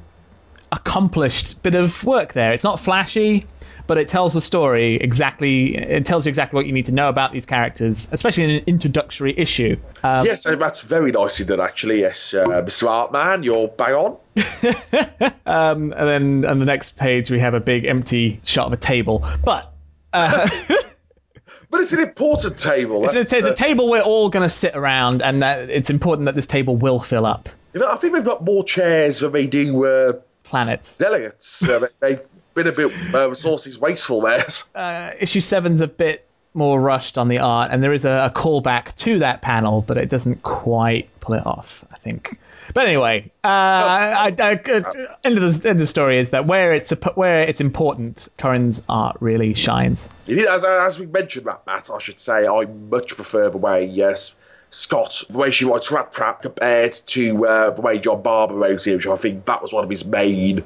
[0.70, 2.52] accomplished bit of work there.
[2.52, 3.46] It's not flashy,
[3.86, 5.76] but it tells the story exactly.
[5.76, 8.64] It tells you exactly what you need to know about these characters, especially in an
[8.66, 9.78] introductory issue.
[10.02, 12.00] Um, yes, that's very nicely done, actually.
[12.00, 12.88] Yes, uh, Mr.
[12.88, 14.18] Artman, you're bang on.
[15.48, 18.76] Um, and then on the next page we have a big empty shot of a
[18.76, 19.24] table.
[19.42, 19.72] But
[20.12, 20.46] uh,
[21.70, 23.04] But it's an important table.
[23.04, 25.90] it's, That's, it's a uh, table we're all going to sit around, and that it's
[25.90, 29.46] important that this table will fill up I think they've got more chairs than they
[29.46, 30.12] do uh,
[30.44, 30.98] planets.
[30.98, 31.62] delegates.
[31.68, 32.20] Uh, they- they've
[32.54, 34.44] been a bit uh, resources wasteful there.
[34.74, 38.30] Uh, issue seven's a bit more rushed on the art, and there is a, a
[38.30, 41.84] callback to that panel, but it doesn't quite pull it off.
[41.92, 42.36] I think.
[42.74, 44.90] But anyway, uh, I, I, uh,
[45.22, 48.84] end of the end of the story is that where it's where it's important, Corin's
[48.88, 50.08] art really shines.
[50.26, 54.34] As, as we mentioned, Matt, Matt, I should say, I much prefer the way, yes,
[54.70, 58.86] Scott, the way she writes Rat Trap compared to uh, the way John Barber wrote
[58.86, 60.64] it, which I think that was one of his main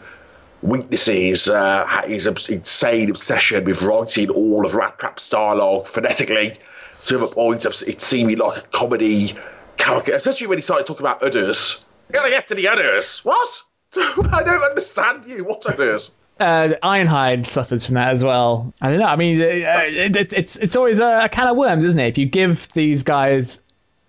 [0.61, 6.59] weaknesses, uh, his insane obsession with writing all of Rat Trap's dialogue phonetically
[7.07, 9.37] to the point of it seeming like a comedy
[9.77, 11.85] character, especially when he started talking about udders.
[12.11, 13.21] Gotta get to the udders.
[13.25, 13.63] What?
[13.97, 15.45] I don't understand you.
[15.45, 16.13] What udders?
[16.41, 18.73] uh, Ironhide suffers from that as well.
[18.81, 19.07] I don't know.
[19.07, 22.09] I mean, uh, it, it's it's it's always a, a can of worms, isn't it?
[22.09, 23.63] If you give these guys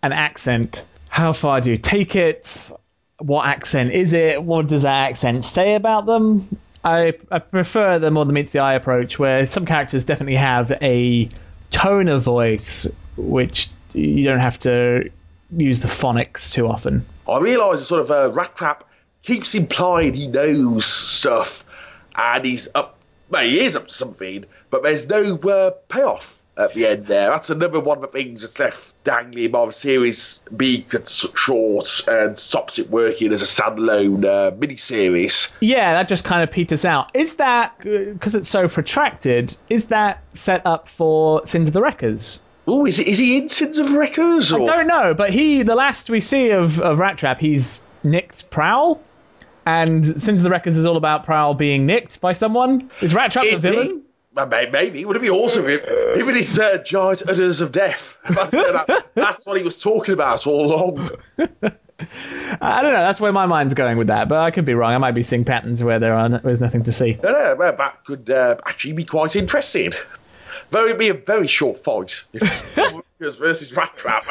[0.04, 2.72] an accent, how far do you take it?
[3.18, 4.44] What accent is it?
[4.44, 6.42] What does that accent say about them?
[6.84, 10.72] I, I prefer the more than meets the eye approach, where some characters definitely have
[10.82, 11.30] a
[11.72, 15.10] tone of voice which you don't have to
[15.56, 17.06] use the phonics too often.
[17.28, 18.84] I realise that sort of uh, Rat Trap
[19.22, 21.64] keeps implying he knows stuff
[22.16, 22.98] and he's up,
[23.30, 27.30] well, he is up to something, but there's no uh, payoff at the end there.
[27.30, 30.86] That's another one of the things that's left dangling by the series being
[31.36, 35.54] short and stops it working as a standalone uh, miniseries.
[35.60, 37.16] Yeah, that just kind of peters out.
[37.16, 39.56] Is that because it's so protracted?
[39.70, 42.42] Is that set up for Sins of the Wreckers?
[42.66, 44.54] Oh, is, it, is he in Sins of Wreckers?
[44.54, 44.62] Or?
[44.62, 48.50] I don't know, but he, the last we see of, of Rat Trap, he's nicked
[48.50, 49.04] Prowl.
[49.66, 53.32] And Sins of the Wreckers is all about Prowl being nicked by someone, is Rat
[53.32, 54.03] Trap the villain?
[54.36, 55.06] Maybe.
[55.06, 58.18] Would it be awesome if him and his uh, giant udders of death?
[58.24, 61.10] That, that's what he was talking about all along.
[61.40, 63.00] I don't know.
[63.00, 64.94] That's where my mind's going with that, but I could be wrong.
[64.94, 67.18] I might be seeing patterns where there are there's nothing to see.
[67.22, 69.94] No, no, well, that could uh, actually be quite interesting.
[70.72, 72.24] Though it'd be a very short fight
[73.20, 74.24] versus Rat Trap.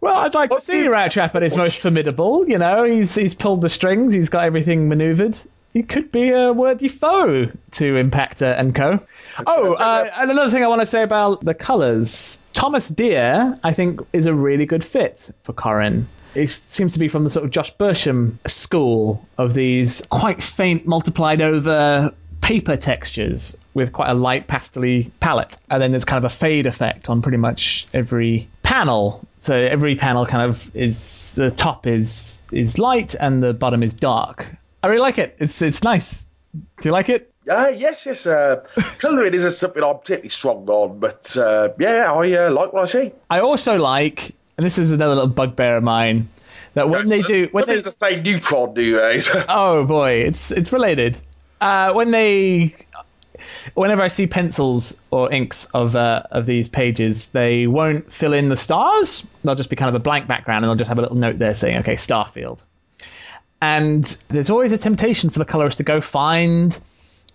[0.00, 2.48] Well, I'd like to see Rat Trap at his most formidable.
[2.48, 5.38] You know, he's he's pulled the strings, he's got everything manoeuvred.
[5.76, 8.98] He could be a worthy foe to Impactor and Co.
[9.46, 12.42] Oh, uh, and another thing I want to say about the colours.
[12.54, 16.08] Thomas Deer, I think, is a really good fit for Corin.
[16.32, 20.86] He seems to be from the sort of Josh Burcham school of these quite faint,
[20.86, 25.58] multiplied over paper textures with quite a light pastely palette.
[25.68, 29.22] And then there's kind of a fade effect on pretty much every panel.
[29.40, 33.92] So every panel kind of is the top is is light and the bottom is
[33.92, 34.56] dark.
[34.86, 35.34] I really like it.
[35.40, 36.24] It's it's nice.
[36.54, 37.34] Do you like it?
[37.50, 38.24] Uh, yes, yes.
[38.24, 38.64] Uh,
[39.00, 42.84] colouring isn't something I'm particularly strong on, but uh, yeah, I uh, like what I
[42.84, 43.10] see.
[43.28, 46.28] I also like, and this is another little bugbear of mine,
[46.74, 49.18] that when they do when they to say neutron, do they?
[49.48, 51.20] oh boy, it's it's related.
[51.60, 52.76] Uh, when they,
[53.74, 58.48] whenever I see pencils or inks of uh, of these pages, they won't fill in
[58.50, 59.26] the stars.
[59.42, 61.40] They'll just be kind of a blank background, and they'll just have a little note
[61.40, 62.62] there saying, "Okay, Starfield."
[63.60, 66.78] And there's always a temptation for the colorist to go find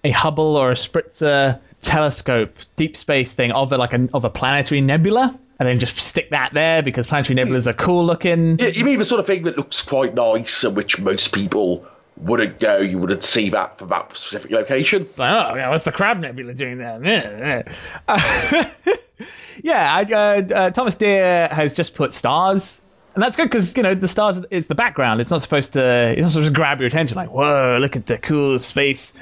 [0.04, 4.30] a Hubble or a Spitzer telescope, deep space thing of a, like a, of a
[4.30, 8.60] planetary nebula, and then just stick that there because planetary nebulas are cool looking.
[8.60, 11.86] Yeah, you mean the sort of thing that looks quite nice and which most people
[12.18, 15.04] wouldn't go, you wouldn't see that for that specific location.
[15.04, 17.04] It's like, oh, yeah, what's the Crab Nebula doing there?
[17.04, 17.64] Yeah,
[18.08, 18.08] yeah
[19.74, 23.94] I, uh, uh, Thomas Deer has just put stars and that's good because you know
[23.94, 25.20] the stars is the background.
[25.22, 25.82] It's not supposed to.
[26.12, 27.16] It's not supposed to grab your attention.
[27.16, 29.14] Like, whoa, look at the cool space.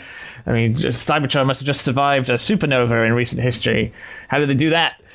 [0.46, 3.94] I mean, Cybertron must have just survived a supernova in recent history.
[4.28, 5.02] How did they do that?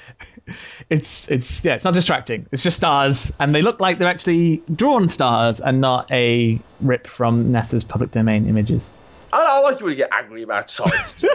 [0.91, 2.47] It's it's yeah, it's not distracting.
[2.53, 7.07] It's just stars, and they look like they're actually drawn stars and not a rip
[7.07, 8.93] from NASA's public domain images.
[9.33, 11.25] I, I like you when you get angry about science.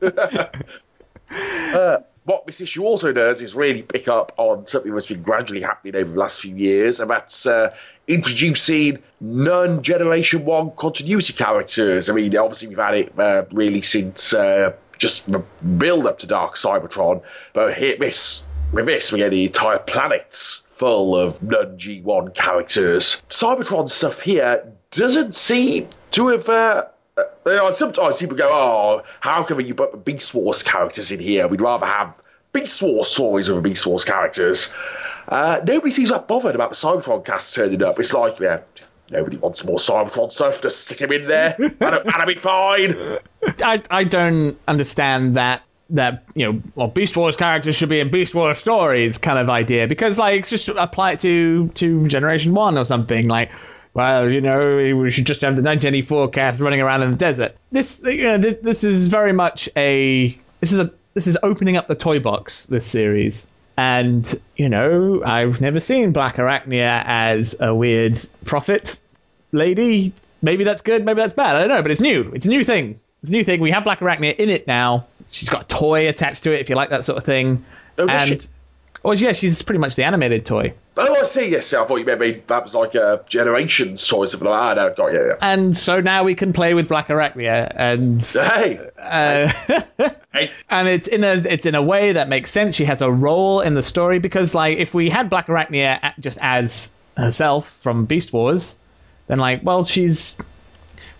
[1.74, 5.62] uh, what this issue also does is really pick up on something that's been gradually
[5.62, 7.74] happening over the last few years, and that's uh,
[8.06, 12.10] introducing non Generation 1 continuity characters.
[12.10, 16.26] I mean, obviously, we've had it uh, really since uh, just the build up to
[16.26, 17.22] Dark Cybertron,
[17.54, 23.22] but here, this, with this, we get the entire planets full of non G1 characters.
[23.30, 26.90] Cybertron stuff here doesn't seem to have.
[27.18, 31.48] Uh, uh, sometimes people go, "Oh, how come you put Beast Wars characters in here?
[31.48, 32.14] We'd rather have
[32.52, 34.72] Beast Wars stories of Beast Wars characters."
[35.26, 37.98] Uh, nobody seems that bothered about the Cybertron cast turning up.
[37.98, 38.60] It's like, yeah,
[39.10, 40.62] nobody wants more Cybertron stuff.
[40.62, 42.94] Just stick him in there, and, it'll be fine.
[43.62, 48.10] I I don't understand that that you know well Beast Wars characters should be in
[48.10, 52.78] Beast Wars stories kind of idea because like just apply it to to Generation One
[52.78, 53.52] or something like
[53.94, 57.56] well, you know, we should just have the 1984 cast running around in the desert.
[57.70, 61.86] This, you know, this is very much a this is a this is opening up
[61.86, 62.66] the toy box.
[62.66, 63.46] This series,
[63.76, 69.00] and you know, I've never seen Blackarachnia as a weird prophet
[69.52, 70.12] lady.
[70.40, 71.56] Maybe that's good, maybe that's bad.
[71.56, 72.30] I don't know, but it's new.
[72.34, 73.00] It's a new thing.
[73.22, 73.60] It's a new thing.
[73.60, 75.06] We have Blackarachnia in it now.
[75.30, 77.64] She's got a toy attached to it, if you like that sort of thing.
[77.98, 78.48] Oh, and shit.
[79.02, 80.74] Well, yeah, she's pretty much the animated toy.
[80.96, 81.50] Oh, I see.
[81.50, 84.92] Yes, I thought you meant maybe that was like a Generations toy, something like that.
[84.92, 85.34] I got yeah, yeah.
[85.40, 89.48] And so now we can play with Blackarachnia, and Hey, uh,
[90.32, 92.74] hey, and it's in a it's in a way that makes sense.
[92.74, 96.92] She has a role in the story because like if we had Blackarachnia just as
[97.16, 98.76] herself from Beast Wars,
[99.28, 100.36] then like well she's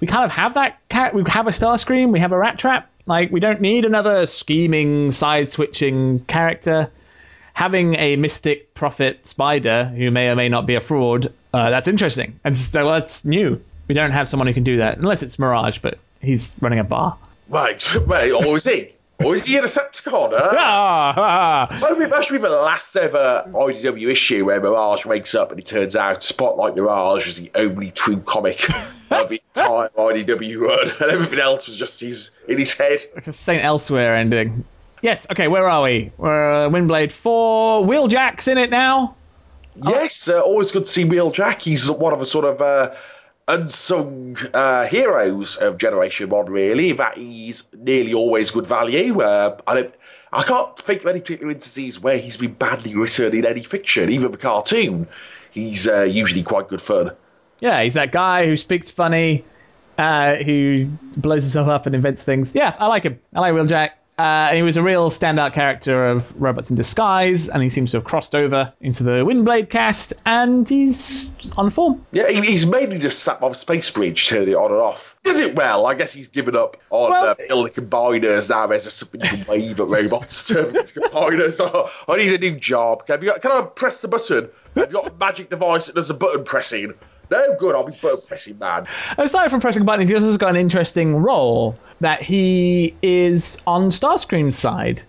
[0.01, 1.15] we kind of have that cat.
[1.15, 2.13] We have a Starscream.
[2.13, 2.85] We have a Rattrap.
[3.07, 6.91] Like we don't need another scheming side switching character.
[7.59, 11.89] Having a mystic prophet spider who may or may not be a fraud, uh, that's
[11.89, 12.39] interesting.
[12.45, 13.61] And so that's new.
[13.89, 16.85] We don't have someone who can do that unless it's Mirage, but he's running a
[16.85, 17.19] bar.
[17.49, 18.93] right, wait, or is he?
[19.25, 20.31] Or is he a Decepticon?
[20.39, 20.55] Huh?
[20.57, 21.15] Ah,
[21.71, 21.79] ah.
[21.83, 25.67] Well, that should be the last ever IDW issue where Mirage wakes up and it
[25.67, 28.69] turns out Spotlight Mirage is the only true comic
[29.11, 33.01] of the entire IDW run, and everything else was just his, in his head.
[33.17, 34.65] like a Saint Elsewhere ending.
[35.03, 35.27] Yes.
[35.31, 35.49] Okay.
[35.49, 36.13] Where are we?
[36.17, 37.85] We're uh, Windblade Four.
[37.85, 39.17] Wheeljack's in it now.
[39.83, 41.63] Yes, uh, always good to see Wheeljack.
[41.63, 42.95] He's one of the sort of uh,
[43.47, 46.93] unsung uh, heroes of Generation 1, really.
[46.93, 49.21] That he's nearly always good value.
[49.21, 49.95] Uh, I don't.
[50.33, 54.11] I can't think of any particular instances where he's been badly written in any fiction,
[54.11, 55.09] even the cartoon.
[55.53, 57.13] He's uh, usually quite good fun.
[57.61, 59.45] Yeah, he's that guy who speaks funny,
[59.97, 62.55] uh, who blows himself up and invents things.
[62.55, 63.21] Yeah, I like him.
[63.35, 63.91] I like Wheeljack.
[64.19, 67.93] Uh, and he was a real standout character of Robots in Disguise, and he seems
[67.93, 72.05] to have crossed over into the Windblade cast, and he's on form.
[72.11, 75.15] Yeah, he, he's mainly just sat on Space Bridge, turning it on and off.
[75.23, 75.87] Does it well.
[75.87, 78.67] I guess he's given up on Well, uh, building combiners now.
[78.67, 81.61] There's just something you can wave at robots to turn into combiners.
[81.61, 83.07] Oh, I need a new job.
[83.07, 84.49] Can, you, can I press the button?
[84.75, 86.95] Have got a magic device that does a button pressing?
[87.31, 87.75] No, good.
[87.75, 87.93] I'll be
[88.27, 88.87] pressing, man.
[89.19, 94.57] Aside from pressing buttons, he's also got an interesting role that he is on Starscream's
[94.57, 95.03] side.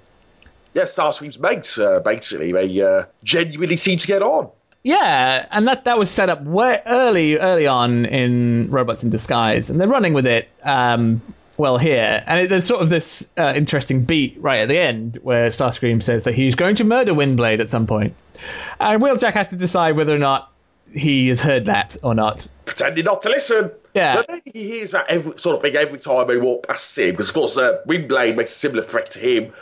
[0.74, 2.52] Yeah, Starscream's mates, uh, basically.
[2.52, 4.50] They uh, genuinely seem to get on.
[4.84, 9.70] Yeah, and that that was set up way early early on in Robots in Disguise,
[9.70, 11.22] and they're running with it um,
[11.58, 12.24] well here.
[12.26, 16.02] And it, there's sort of this uh, interesting beat right at the end where Starscream
[16.02, 18.16] says that he's going to murder Windblade at some point,
[18.80, 20.50] and Wheeljack has to decide whether or not
[20.94, 22.48] he has heard that or not.
[22.66, 23.72] pretending not to listen.
[23.94, 24.24] Yeah.
[24.28, 27.30] But he hears that every sort of thing every time they walk past him, because
[27.30, 29.54] of course uh, Windblade makes a similar threat to him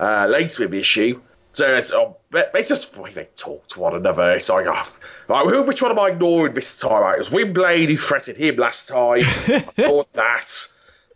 [0.00, 1.20] uh, later in the issue.
[1.52, 1.92] So it's
[2.32, 4.32] they they just the they talk to one another.
[4.32, 4.88] It's like, oh,
[5.28, 7.02] right, who, which one am I ignoring this time?
[7.02, 9.18] Right, it was Windblade who threatened him last time.
[9.18, 10.68] I thought that.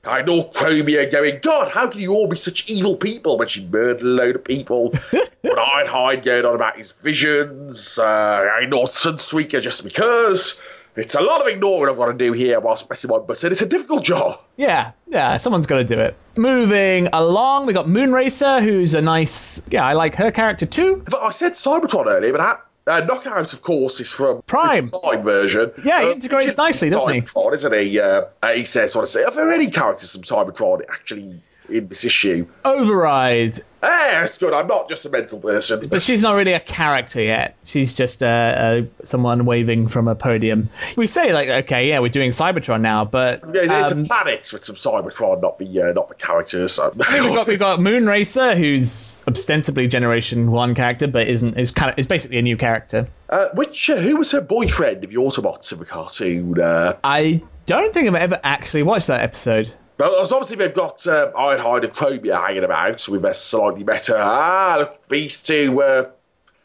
[0.04, 3.64] I know Chromia going, God, how can you all be such evil people when she
[3.64, 4.90] murdered a load of people?
[5.12, 7.98] but Ironhide going on about his visions.
[7.98, 10.60] Uh, I know Sunstreaker just because.
[10.96, 13.52] It's a lot of ignoring I've got to do here whilst pressing my button.
[13.52, 14.40] It's a difficult job.
[14.56, 16.16] Yeah, yeah, someone's got to do it.
[16.36, 19.68] Moving along, we got Moonracer, who's a nice.
[19.70, 21.04] Yeah, I like her character too.
[21.08, 24.90] But I said Cybertron earlier, but that uh, Knockout, of course, is from Prime.
[24.90, 25.70] Prime version.
[25.84, 27.20] Yeah, he Uh, integrates is nicely, doesn't he?
[27.20, 28.00] Cybertron, isn't he?
[28.00, 31.88] Uh, uh, he says, "What I say." Are there any characters from Cybertron actually in
[31.88, 32.46] this issue?
[32.64, 34.52] Override, Hey, that's good.
[34.52, 35.88] I'm not just a mental person.
[35.88, 37.56] but she's not really a character yet.
[37.62, 40.70] She's just uh, uh, someone waving from a podium.
[40.96, 44.50] We say like, okay, yeah, we're doing Cybertron now, but Yeah, it's um, a planet
[44.52, 46.72] with some Cybertron, not the uh, not the characters.
[46.72, 46.90] So.
[46.92, 52.00] we've got we've got Moonracer, who's ostensibly Generation One character, but isn't is kind of
[52.00, 53.06] is basically a new character.
[53.28, 56.60] uh, which uh, who was her boyfriend of the Autobots in the cartoon?
[56.60, 59.72] Uh, I don't think I've ever actually watched that episode.
[59.98, 64.16] Well, as obviously they've got um, Ironhide and Chromia hanging about with a slightly better.
[64.16, 66.12] Ah, look, these two were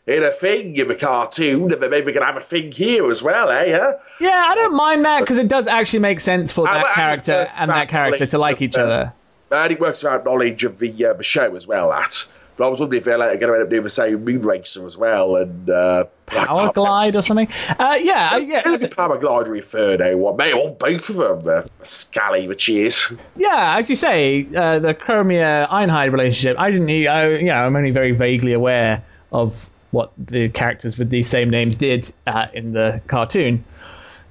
[0.06, 2.72] in a thing in the cartoon, and then maybe we're going to have a thing
[2.72, 3.72] here as well, eh?
[3.72, 3.96] Huh?
[4.20, 7.48] Yeah, I don't mind that because it does actually make sense for Uh, that character
[7.50, 9.14] uh, and that character to like each uh, other.
[9.52, 11.90] And it works around knowledge of the uh, the show as well.
[11.90, 12.28] That.
[12.56, 14.86] But I was wondering if they're like, going to end up doing the same Moonracer
[14.86, 17.48] as well, and uh, Powerglide or something.
[17.80, 21.64] Uh, yeah, I- Yeah, the Power Glider Inferno one, mate, on both of them.
[21.64, 23.12] Uh, scally the cheers.
[23.36, 23.76] yeah.
[23.78, 26.58] As you say, uh, the Chromia Ironhide relationship.
[26.60, 26.90] I didn't.
[26.90, 31.50] I, you know, I'm only very vaguely aware of what the characters with these same
[31.50, 33.64] names did uh, in the cartoon.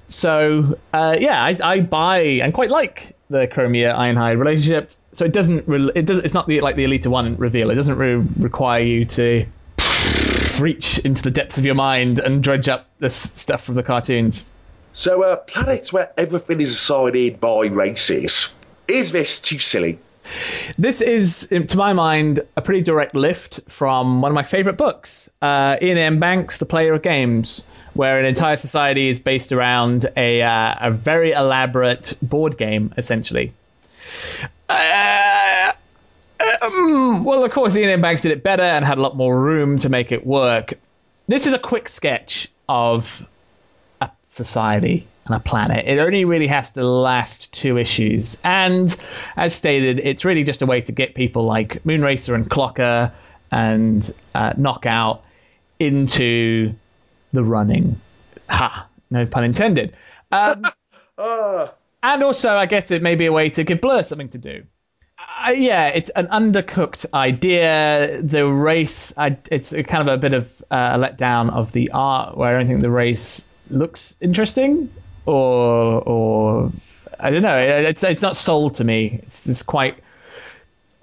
[0.05, 4.91] So uh, yeah, I, I buy and quite like the Chromia Ironhide relationship.
[5.13, 5.67] So it doesn't.
[5.67, 6.19] Re- it does.
[6.19, 7.69] It's not the like the Elita One reveal.
[7.69, 9.45] It doesn't re- require you to
[10.59, 14.49] reach into the depths of your mind and dredge up this stuff from the cartoons.
[14.93, 18.53] So, uh, planets where everything is decided by races.
[18.87, 19.97] Is this too silly?
[20.77, 25.29] This is, to my mind, a pretty direct lift from one of my favourite books,
[25.41, 26.19] uh, Iain M.
[26.19, 30.91] Banks, The Player of Games, where an entire society is based around a, uh, a
[30.91, 33.51] very elaborate board game, essentially.
[34.69, 35.71] Uh,
[36.63, 38.01] um, well, of course, Iain M.
[38.01, 40.73] Banks did it better and had a lot more room to make it work.
[41.27, 43.25] This is a quick sketch of
[44.01, 45.85] a society and a planet.
[45.87, 48.39] It only really has to last two issues.
[48.43, 48.93] And
[49.35, 53.11] as stated, it's really just a way to get people like Moonracer and Clocker
[53.51, 55.23] and uh, Knockout
[55.79, 56.73] into
[57.31, 57.99] the running.
[58.49, 58.87] Ha!
[59.09, 59.95] No pun intended.
[60.31, 60.63] Um,
[61.15, 61.73] Ah,
[62.03, 64.63] and also, I guess it may be a way to give Blur something to do.
[65.45, 68.21] Uh, yeah, it's an undercooked idea.
[68.21, 71.91] The race, I, it's a kind of a bit of uh, a letdown of the
[71.91, 74.89] art, where I don't think the race looks interesting,
[75.25, 76.71] or or
[77.19, 77.57] I don't know.
[77.57, 79.19] It- It's it's not sold to me.
[79.23, 79.97] It's it's quite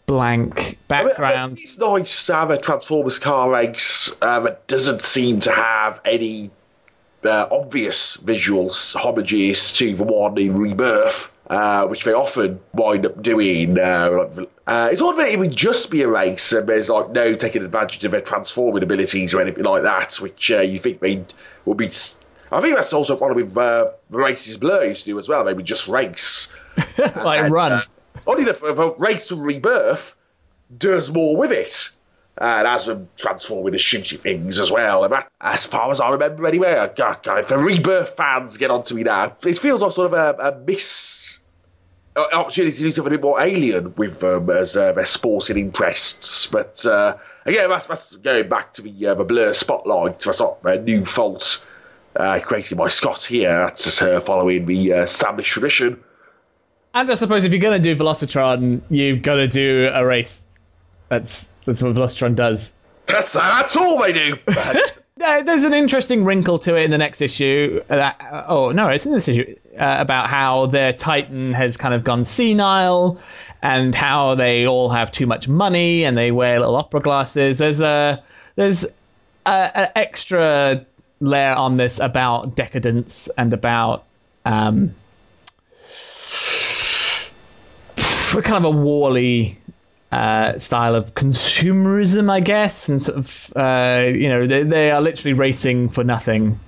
[0.07, 1.53] blank I mean, background.
[1.59, 6.51] It's nice to have a Transformers car race um, that doesn't seem to have any
[7.25, 11.33] uh, obvious visuals homages to the one in Rebirth.
[11.51, 13.77] Uh, which they often wind up doing.
[13.77, 17.35] Uh, uh, it's odd that it would just be a race and there's like no
[17.35, 21.25] taking advantage of their transforming abilities or anything like that, which uh, you think they
[21.65, 21.87] would be.
[22.53, 25.29] I think that's also one of the, uh, the races Blur used to do as
[25.29, 25.43] well.
[25.43, 26.53] They would just race.
[26.99, 27.73] like And, run.
[27.73, 27.83] uh,
[28.29, 28.63] oddly enough,
[29.01, 30.15] race to rebirth,
[30.79, 31.91] does more with it.
[32.41, 35.05] And as for transforming and shooting things as well.
[35.05, 38.95] And as far as I remember, anyway, I, I, if the Rebirth fans get onto
[38.95, 41.39] me now, it feels like sort of a, a miss
[42.17, 45.59] uh, opportunity to do something a bit more alien with them as uh, their sporting
[45.59, 46.47] interests.
[46.47, 50.21] But uh, again, that's, that's going back to the, uh, the blur spotlight.
[50.21, 51.67] That's not a new fault
[52.17, 53.51] uh, created by Scott here.
[53.51, 56.03] That's just uh, following the uh, established tradition.
[56.95, 60.47] And I suppose if you're going to do Velocitron, you've got to do a race.
[61.11, 62.75] That's that's what Velocitron does.
[63.07, 64.37] That's that's all they do.
[65.17, 67.83] There's an interesting wrinkle to it in the next issue.
[67.89, 71.93] That, uh, oh no, it's in this issue uh, about how their Titan has kind
[71.93, 73.21] of gone senile,
[73.61, 77.59] and how they all have too much money and they wear little opera glasses.
[77.59, 78.23] There's a
[78.55, 78.87] there's
[79.45, 80.87] an extra
[81.19, 84.05] layer on this about decadence and about
[84.45, 84.95] um,
[88.43, 89.59] kind of a WALL-E
[90.13, 95.01] uh, style of consumerism, I guess, and sort of uh, you know they, they are
[95.01, 96.59] literally racing for nothing.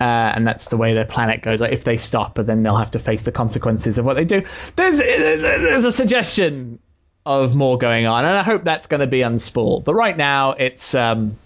[0.00, 1.60] Uh, and that's the way their planet goes.
[1.60, 4.44] Like if they stop, then they'll have to face the consequences of what they do.
[4.76, 6.78] There's there's a suggestion
[7.26, 9.82] of more going on, and I hope that's going to be unspooled.
[9.82, 11.36] But right now, it's um,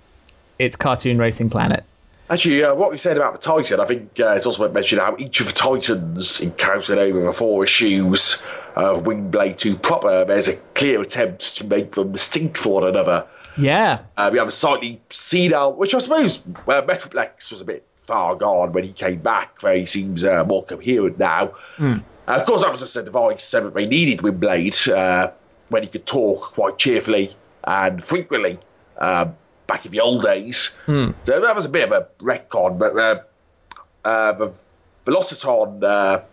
[0.58, 1.84] it's cartoon racing planet.
[2.28, 5.04] Actually, uh, what we said about the Titan, I think uh, it's also worth mentioning
[5.04, 8.42] how each of the Titans encountered over the four issues
[8.74, 13.26] of Windblade 2 proper, there's a clear attempt to make them distinct from one another.
[13.56, 14.00] Yeah.
[14.16, 18.34] Uh, we have a slightly senile, which I suppose uh, Metroplex was a bit far
[18.34, 21.54] gone when he came back, where he seems uh, more coherent now.
[21.76, 22.02] Mm.
[22.26, 25.32] Uh, of course, that was just a device that they needed Windblade uh,
[25.68, 28.58] when he could talk quite cheerfully and frequently
[28.98, 29.26] uh,
[29.66, 30.78] back in the old days.
[30.86, 31.14] Mm.
[31.24, 33.22] So that was a bit of a retcon, but uh,
[34.04, 34.52] uh, the
[35.06, 36.24] Velocitron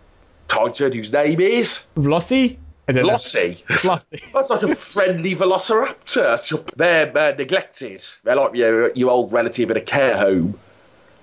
[0.49, 2.57] Titan, whose name is Vlossy.
[2.89, 3.63] I don't Vlossi.
[3.65, 4.31] Vlossi.
[4.33, 6.75] That's like a friendly velociraptor.
[6.75, 8.03] They're uh, neglected.
[8.23, 10.59] They're like your, your old relative in a care home.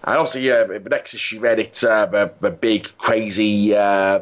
[0.05, 4.21] And obviously, uh, the next issue read it, uh, the, the big, crazy uh,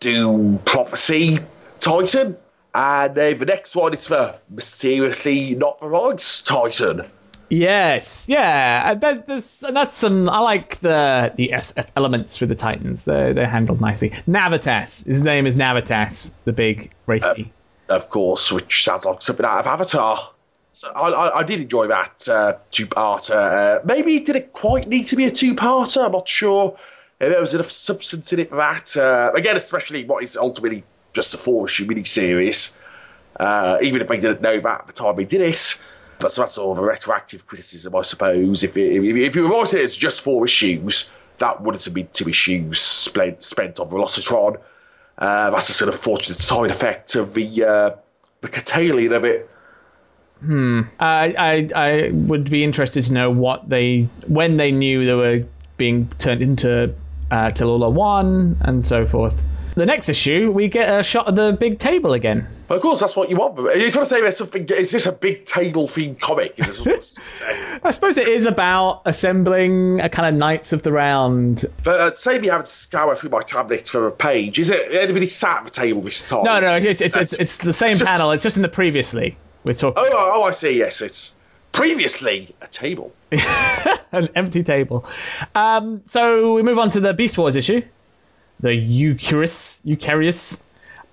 [0.00, 1.40] Doom prophecy
[1.78, 2.38] Titan.
[2.74, 7.02] And uh, the next one is the mysteriously not the right Titan.
[7.50, 10.28] Yes, yeah, that, there's, and that's some.
[10.28, 13.06] I like the the SF elements with the Titans.
[13.06, 14.10] They're they're handled nicely.
[14.10, 17.52] Navitas, his name is Navitas, the big racy.
[17.88, 20.30] Uh, of course, which sounds like something out of Avatar.
[20.72, 23.30] So I, I, I did enjoy that uh, two-parter.
[23.30, 26.04] Uh, maybe did it quite need to be a two-parter?
[26.04, 26.76] I'm not sure.
[27.18, 28.94] if There was enough substance in it for that.
[28.94, 30.84] Uh, again, especially what is ultimately
[31.14, 32.76] just a four-issue mini-series.
[33.40, 35.82] Uh, even if I didn't know that at the time we did it.
[36.18, 38.64] But so that's sort of a retroactive criticism, I suppose.
[38.64, 42.28] If, if, if you writing it as just four issues, that wouldn't have been two
[42.28, 44.58] issues spent, spent on Velocitron.
[45.16, 47.90] Uh, that's a sort of fortunate side effect of the uh,
[48.40, 49.50] the curtailing of it.
[50.40, 50.82] Hmm.
[51.00, 55.44] I, I I would be interested to know what they when they knew they were
[55.76, 56.94] being turned into
[57.32, 59.42] uh, Till All Are One and so forth
[59.78, 62.46] the next issue, we get a shot of the big table again.
[62.68, 63.58] Of course, that's what you want.
[63.58, 64.68] Are You're trying to say there's something.
[64.68, 66.54] Is this a big table themed comic?
[66.60, 71.64] I suppose it is about assembling a kind of Knights of the Round.
[71.82, 74.58] But uh, say me having to scour through my tablet for a page.
[74.58, 76.44] Is it anybody sat at the table this time?
[76.44, 78.32] No, no, it's it's, it's, it's the same it's panel.
[78.32, 80.02] It's just in the previously we're talking.
[80.04, 80.76] Oh, oh, oh I see.
[80.76, 81.34] Yes, it's
[81.72, 83.12] previously a table.
[84.12, 85.06] An empty table.
[85.54, 87.82] Um, so we move on to the Beast Wars issue
[88.60, 90.62] the Eukaris, Eucharius.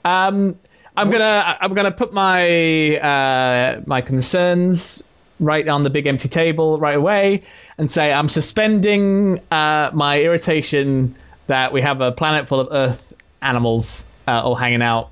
[0.03, 0.57] Um,
[0.97, 5.03] I'm gonna I'm gonna put my uh, my concerns
[5.39, 7.43] right on the big empty table right away
[7.77, 11.15] and say I'm suspending uh, my irritation
[11.47, 15.11] that we have a planet full of Earth animals uh, all hanging out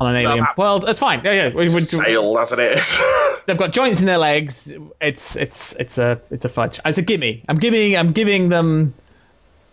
[0.00, 0.82] on an alien no, world.
[0.82, 1.22] That's fine.
[1.24, 1.54] Yeah, yeah.
[1.54, 2.98] We, we, sail as it is.
[3.46, 4.72] they've got joints in their legs.
[5.00, 6.80] It's it's it's a it's a fudge.
[6.84, 7.42] It's a gimme.
[7.48, 8.94] I'm giving I'm giving them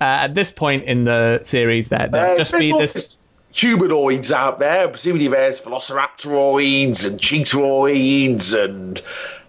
[0.01, 3.17] uh, at this point in the series that uh, just be this
[3.51, 4.87] humanoids out there.
[4.87, 9.01] Presumably there's velociraptoroids and cheetahroids and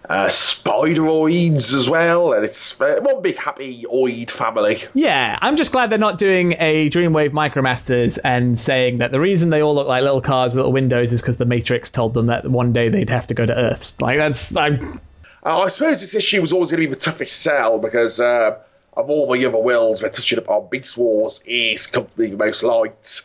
[0.09, 4.83] uh, spideroids as well, and it's uh, one big happy oid family.
[4.93, 9.49] Yeah, I'm just glad they're not doing a Dreamwave Micromasters and saying that the reason
[9.49, 12.25] they all look like little cars with little windows is because the Matrix told them
[12.25, 13.95] that one day they'd have to go to Earth.
[14.01, 14.99] Like that's I'm.
[15.43, 18.59] Uh, I suppose this issue was always going to be the toughest sell because uh,
[18.93, 23.21] of all the other worlds they're touching upon, Beast Wars is completely the most liked.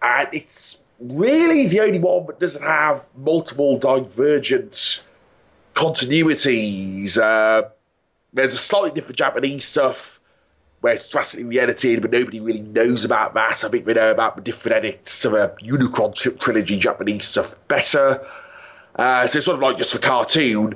[0.00, 5.02] And it's really the only one that doesn't have multiple divergent
[5.74, 7.18] continuities.
[7.18, 7.68] Uh,
[8.32, 10.20] there's a slightly different Japanese stuff
[10.80, 13.64] where it's drastically edited, but nobody really knows about that.
[13.64, 18.26] I think we know about the different edits of a Unicron trilogy Japanese stuff better.
[18.96, 20.74] Uh, so it's sort of like just a cartoon,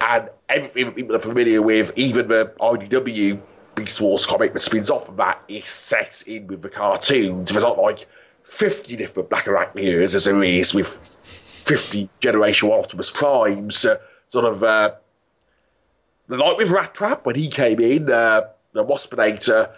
[0.00, 3.40] and everything that people are familiar with, even the IDW
[3.78, 7.50] Beast Wars comic that spins off of that, is set in with the cartoons.
[7.50, 8.06] There's not like
[8.44, 13.84] 50 different Blackarachnias as there is with 50 Generation 1 Optimus Primes.
[13.84, 13.98] Uh,
[14.28, 14.94] sort of, uh,
[16.28, 19.70] like with Rattrap when he came in, uh, the Waspinator.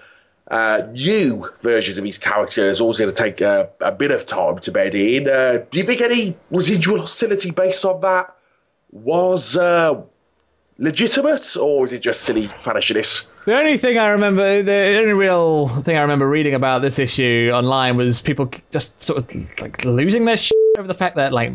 [0.49, 4.59] Uh, new versions of his characters always going to take a, a, bit of time
[4.59, 5.29] to bed in.
[5.29, 8.35] Uh, do you think any residual hostility based on that
[8.91, 10.03] was uh,
[10.81, 13.29] legitimate, or is it just silly fanishness?
[13.45, 17.51] The only thing I remember, the only real thing I remember reading about this issue
[17.53, 21.53] online was people just sort of like losing their shit over the fact that like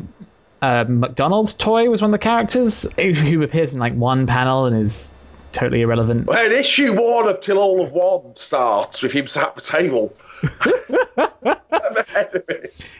[0.61, 4.77] uh, McDonald's toy was one of the characters who appears in like one panel and
[4.77, 5.11] is
[5.51, 6.27] totally irrelevant.
[6.27, 10.15] Well, issue one of Till All Are One starts with him sat at the table.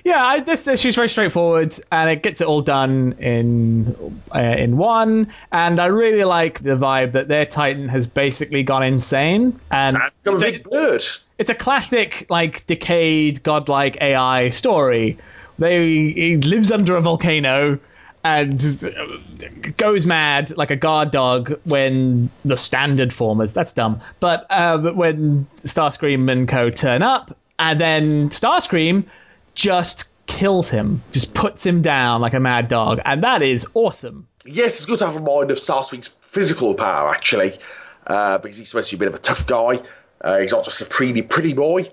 [0.03, 4.77] yeah, I, this issue's very straightforward, and it gets it all done in uh, in
[4.77, 5.31] one.
[5.51, 10.43] And I really like the vibe that their Titan has basically gone insane, and it's
[10.43, 11.03] a, bird.
[11.37, 15.17] it's a classic like decayed godlike AI story.
[15.57, 17.79] They he lives under a volcano
[18.25, 23.53] and goes mad like a guard dog when the standard formers.
[23.53, 24.01] That's dumb.
[24.19, 29.05] But uh, when Starscream and co turn up, and then Starscream
[29.53, 34.27] just kills him, just puts him down like a mad dog, and that is awesome.
[34.43, 37.59] Yes, it's good to have a mind of Starscream's physical power actually,
[38.07, 39.83] uh, because he's supposed to be a bit of a tough guy.
[40.19, 41.91] Uh, he's not just a pretty pretty boy.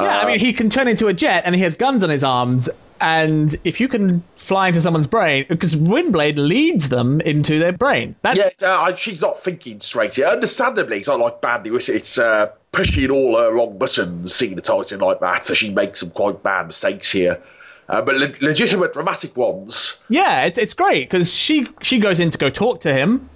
[0.00, 2.24] Yeah, I mean, he can turn into a jet and he has guns on his
[2.24, 2.68] arms.
[2.98, 8.16] And if you can fly into someone's brain, because Windblade leads them into their brain.
[8.22, 8.62] That's...
[8.62, 10.26] Yeah, uh, she's not thinking straight here.
[10.26, 11.76] Understandably, it's not like badly.
[11.76, 16.00] It's uh, pushing all her wrong buttons, seeing the Titan like that, so she makes
[16.00, 17.42] some quite bad mistakes here.
[17.88, 19.98] Uh, but le- legitimate dramatic ones.
[20.08, 23.28] Yeah, it's, it's great because she she goes in to go talk to him,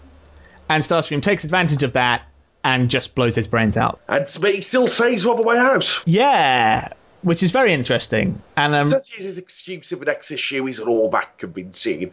[0.69, 2.23] and Starscream takes advantage of that
[2.63, 4.01] and just blows his brains out.
[4.09, 6.03] And but he still saves on the way out.
[6.07, 6.89] Yeah,
[7.23, 8.43] which is very interesting.
[8.57, 12.13] And um, such is his excuse of the next issue isn't all that convincing.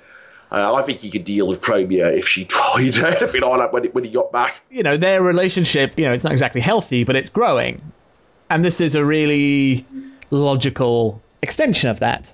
[0.49, 3.85] Uh, I think he could deal with Chromia if she tried anything like that when,
[3.85, 4.55] when he got back.
[4.69, 7.81] You know, their relationship, you know, it's not exactly healthy, but it's growing.
[8.49, 9.85] And this is a really
[10.31, 12.33] logical extension of that.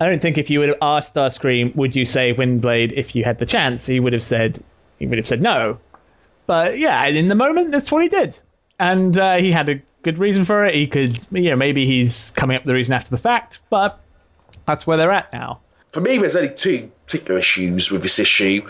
[0.00, 3.24] I don't think if you would have asked Starscream, would you save Windblade if you
[3.24, 4.60] had the chance, he would have said
[5.00, 5.80] he would have said no.
[6.48, 8.40] But yeah, in the moment, that's what he did,
[8.78, 10.74] and uh, he had a good reason for it.
[10.74, 14.00] He could, you know, maybe he's coming up with the reason after the fact, but
[14.64, 15.60] that's where they're at now.
[15.92, 18.66] For me, there's only two particular issues with this issue.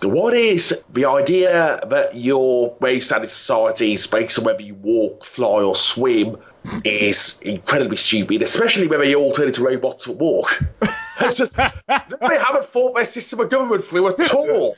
[0.00, 4.74] The one is the idea that your wave standard society is based on whether you
[4.74, 6.38] walk, fly, or swim
[6.84, 10.62] is incredibly stupid, especially when they all turn into robots that walk.
[11.20, 14.74] just, they haven't thought their system of government through at all.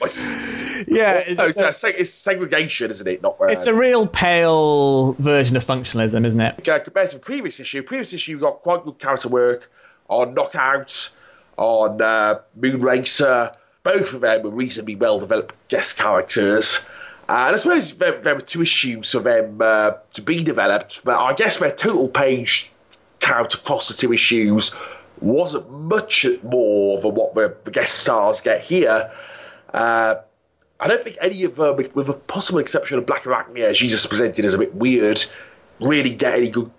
[0.86, 3.22] yeah, no, it's, uh, it's, segregation, isn't it?
[3.22, 6.68] Not it's a real pale version of functionalism, isn't it?
[6.68, 9.70] Uh, compared to the previous issue, previous issue got quite good character work
[10.08, 11.10] on Knockout,
[11.56, 13.56] on uh, Moonracer.
[13.82, 16.84] Both of them were reasonably well developed guest characters.
[17.32, 21.00] Uh, and I suppose there, there, were two issues for them uh, to be developed,
[21.02, 22.70] but I guess their total page
[23.20, 24.74] count across the two issues
[25.18, 29.10] wasn't much more than what the, the guest stars get here.
[29.72, 30.16] Uh,
[30.78, 34.44] I don't think any of them, with a possible exception of Blackarachnia, she's just presented
[34.44, 35.24] as a bit weird,
[35.80, 36.70] really get any good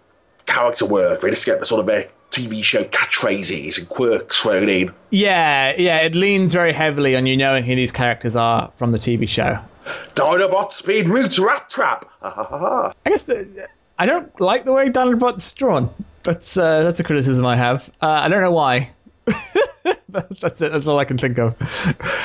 [0.45, 1.22] character work.
[1.22, 4.94] They just get the sort of their TV show catchphrases and quirks thrown in.
[5.10, 8.98] Yeah, yeah, it leans very heavily on you knowing who these characters are from the
[8.98, 9.60] TV show.
[10.16, 12.08] Dinobot Speed Roots Rattrap.
[12.22, 13.68] I guess the,
[13.98, 15.90] I don't like the way Dinobot's drawn.
[16.24, 17.90] That's uh, that's a criticism I have.
[18.02, 18.90] Uh, I don't know why.
[20.10, 20.72] that's it.
[20.72, 21.56] That's all I can think of.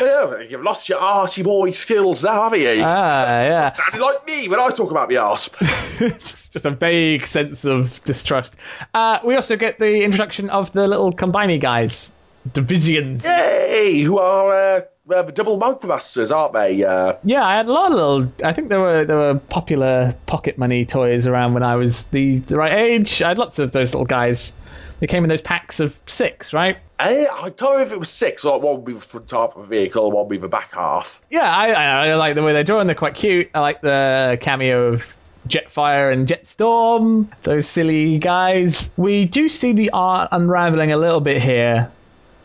[0.00, 2.82] Yeah, you've lost your arty boy skills now, haven't you?
[2.84, 3.68] Ah, yeah.
[3.68, 5.50] Sounding like me when I talk about the arse.
[6.00, 8.56] it's just a vague sense of distrust.
[8.92, 12.12] Uh, we also get the introduction of the little combiney guys,
[12.52, 13.26] Divisions.
[13.26, 14.00] Yay!
[14.00, 14.80] Who are uh,
[15.10, 16.84] uh, double micromasters, aren't they?
[16.84, 18.32] Uh, yeah, I had a lot of little.
[18.44, 22.38] I think there were there were popular pocket money toys around when I was the
[22.38, 23.22] the right age.
[23.22, 24.54] I had lots of those little guys.
[25.00, 26.78] They came in those packs of six, right?
[26.98, 28.44] I, I can't remember if it was six.
[28.44, 30.48] Like one would be the front half of a vehicle, and one would be the
[30.48, 31.20] back half.
[31.30, 32.86] Yeah, I, I, I like the way they're drawn.
[32.86, 33.50] They're quite cute.
[33.54, 38.92] I like the cameo of Jetfire and Jetstorm, those silly guys.
[38.96, 41.92] We do see the art unraveling a little bit here.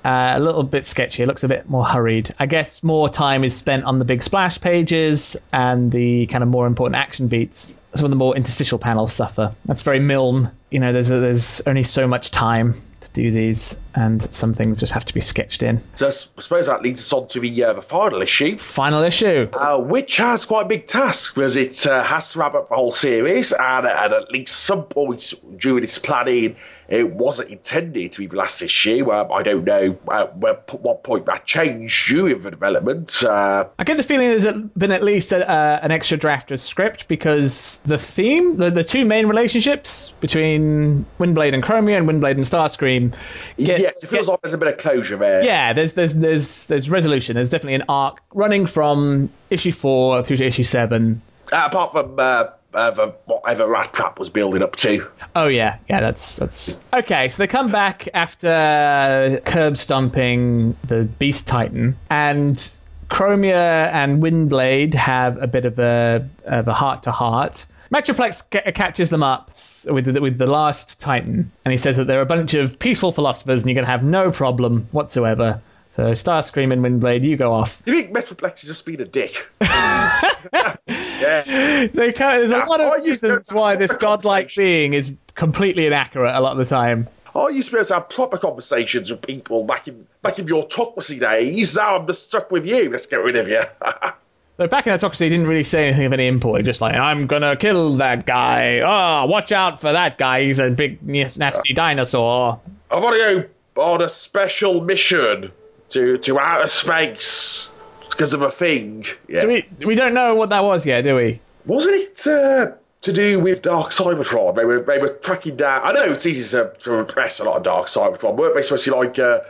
[0.03, 1.23] Uh, a little bit sketchy.
[1.23, 2.29] It looks a bit more hurried.
[2.37, 6.49] I guess more time is spent on the big splash pages and the kind of
[6.49, 7.73] more important action beats.
[7.95, 9.53] Some of the more interstitial panels suffer.
[9.65, 13.79] That's very Milne you know, there's a, there's only so much time to do these,
[13.93, 15.79] and some things just have to be sketched in.
[15.97, 19.49] So I suppose that leads us on to the, uh, the final issue, Final issue.
[19.53, 22.75] uh, which has quite a big task because it uh, has to wrap up the
[22.75, 26.55] whole series, and, and at least some point during its planning,
[26.89, 29.11] it wasn't intended to be the last issue.
[29.11, 33.23] Um, I don't know uh, where, what point that changed during the development.
[33.23, 36.59] Uh, I get the feeling there's been at least a, uh, an extra draft of
[36.59, 42.35] script because the theme, the, the two main relationships between Windblade and Chromia and Windblade
[42.35, 43.11] and Starscream,
[43.57, 45.43] get- yes, it feels like there's a bit of closure there.
[45.43, 47.35] yeah, there's there's there's there's resolution.
[47.35, 51.21] There's definitely an arc running from issue four through to issue seven.
[51.51, 55.07] Uh, apart from uh, uh, whatever Rattrap was building up to.
[55.35, 57.27] Oh yeah, yeah, that's that's okay.
[57.27, 62.77] So they come back after curb stomping the Beast Titan, and
[63.09, 67.65] Chromia and Windblade have a bit of a of a heart to heart.
[67.93, 69.49] Metroplex ca- catches them up
[69.93, 73.11] with the, with the last Titan, and he says that they're a bunch of peaceful
[73.11, 75.61] philosophers, and you're going to have no problem whatsoever.
[75.91, 77.85] So Starscream and Windblade, you go off.
[77.85, 79.45] Do you think Metroplex has just been a dick?
[79.61, 80.75] yeah.
[80.87, 86.57] There's a lot of reasons why this godlike being is completely inaccurate a lot of
[86.57, 87.07] the time.
[87.35, 90.47] I used to be able to have proper conversations with people back in back in
[90.47, 91.75] your autocracy days.
[91.75, 92.89] Now I'm just stuck with you.
[92.89, 93.61] Let's get rid of you.
[94.55, 96.63] But back in the Autocracy, he didn't really say anything of any import.
[96.63, 98.81] Just like, I'm gonna kill that guy.
[98.81, 100.43] Oh, watch out for that guy.
[100.43, 102.61] He's a big, nasty dinosaur.
[102.91, 105.51] I want to go on a special mission
[105.89, 107.73] to to outer space
[108.11, 109.05] because of a thing.
[109.27, 109.41] Yeah.
[109.41, 111.39] Do we, we don't know what that was yet, do we?
[111.65, 112.73] Wasn't it uh,
[113.03, 114.55] to do with Dark Cybertron?
[114.55, 115.81] They were they were tracking down.
[115.83, 118.35] I know it's easy to, to repress a lot of Dark Cybertron.
[118.35, 119.41] Weren't they supposed to be like uh,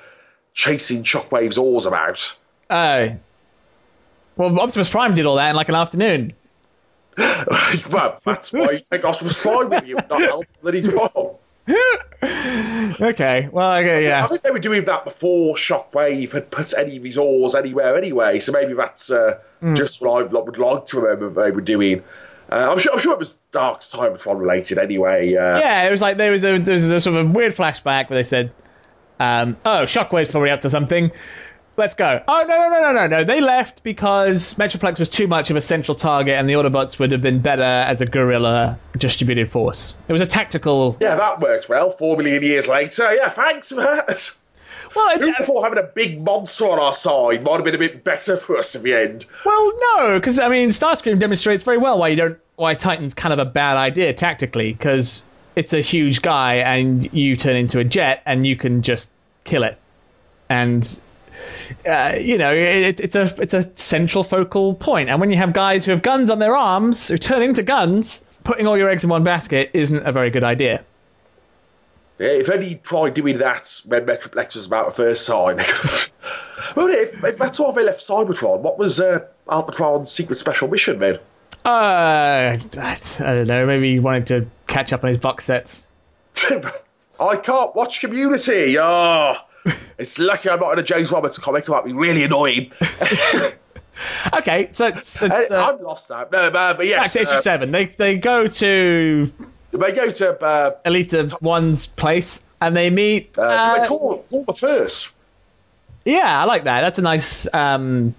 [0.54, 2.36] chasing Shockwave's ores about?
[2.70, 3.18] Oh.
[4.36, 6.32] Well, Optimus Prime did all that in like an afternoon.
[7.18, 11.38] well, that's why you take Optimus Prime with you, not help that he's wrong.
[13.01, 14.24] Okay, well, okay, yeah.
[14.24, 17.97] I think they were doing that before Shockwave had put any of his ores anywhere
[17.97, 22.04] anyway, so maybe that's uh, just what I would like to remember they were doing.
[22.54, 25.34] Uh, I'm, sure, I'm sure it was Dark Cybertron related anyway.
[25.34, 28.10] Uh, Yeah, it was like there was a, there was a sort of weird flashback
[28.12, 28.54] where they said,
[29.20, 31.12] um, "Oh, Shockwave's probably up to something.
[31.78, 33.24] Let's go." Oh no no no no no no!
[33.24, 37.12] They left because Metroplex was too much of a central target, and the Autobots would
[37.12, 39.97] have been better as a guerrilla distributed force.
[40.08, 40.95] It was a tactical.
[41.01, 41.89] Yeah, that worked well.
[41.89, 43.16] Four million years later.
[43.16, 44.32] Yeah, thanks for that.
[44.95, 48.04] Well, Who thought having a big monster on our side might have been a bit
[48.04, 49.26] better for us in the end?
[49.43, 53.34] well, no, because I mean, Starscream demonstrates very well why you don't why Titan's kind
[53.34, 55.26] of a bad idea tactically because
[55.56, 59.12] it's a huge guy and you turn into a jet and you can just
[59.43, 59.78] kill it,
[60.49, 61.01] and
[61.88, 65.10] uh, you know it, it's a it's a central focal point.
[65.10, 68.24] And when you have guys who have guns on their arms who turn into guns,
[68.43, 70.84] putting all your eggs in one basket isn't a very good idea.
[72.20, 75.58] Yeah, if he'd tried doing that when Metroplex was about the first time.
[76.76, 80.68] well, if, if that's why they left Cybertron, what was uh, Alpha Trion's secret special
[80.68, 81.20] mission then?
[81.66, 83.66] Uh, I don't know.
[83.66, 85.89] Maybe he wanted to catch up on his box sets.
[87.20, 88.78] I can't watch Community.
[88.80, 89.36] Oh,
[89.97, 91.64] it's lucky I'm not in a James Roberts comic.
[91.64, 92.72] It might be really annoying.
[94.34, 96.22] Okay, so it's, it's Uh, uh, I'm lost now.
[96.24, 97.72] No, but, but back yes, to issue uh, seven.
[97.72, 99.32] They they go to
[99.72, 100.43] they go to.
[100.43, 103.38] Uh, Elita One's place and they meet.
[103.38, 105.11] uh, uh, they call, call the first.
[106.05, 106.82] yeah, I like that.
[106.82, 108.16] That's a nice um,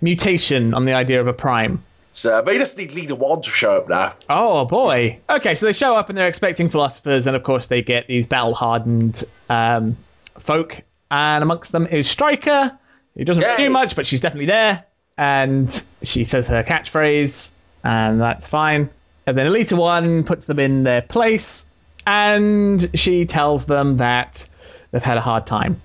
[0.00, 1.84] mutation on the idea of a prime.
[2.12, 4.14] So, but he doesn't need Elita One to show up now.
[4.28, 5.20] Oh boy.
[5.28, 8.26] Okay, so they show up and they're expecting philosophers, and of course they get these
[8.26, 9.96] battle hardened um,
[10.38, 12.78] folk, and amongst them is Strika,
[13.16, 14.84] who doesn't do much, but she's definitely there,
[15.16, 18.90] and she says her catchphrase, and that's fine.
[19.26, 21.70] And then Elita One puts them in their place,
[22.06, 24.48] and she tells them that
[24.90, 25.80] they've had a hard time.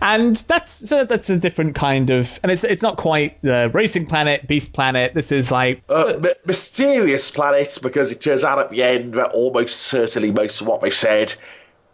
[0.00, 4.06] And that's so that's a different kind of, and it's it's not quite the racing
[4.06, 5.14] planet, beast planet.
[5.14, 9.32] This is like Uh, my- mysterious planet because it turns out at the end that
[9.32, 11.34] almost certainly most of what they've said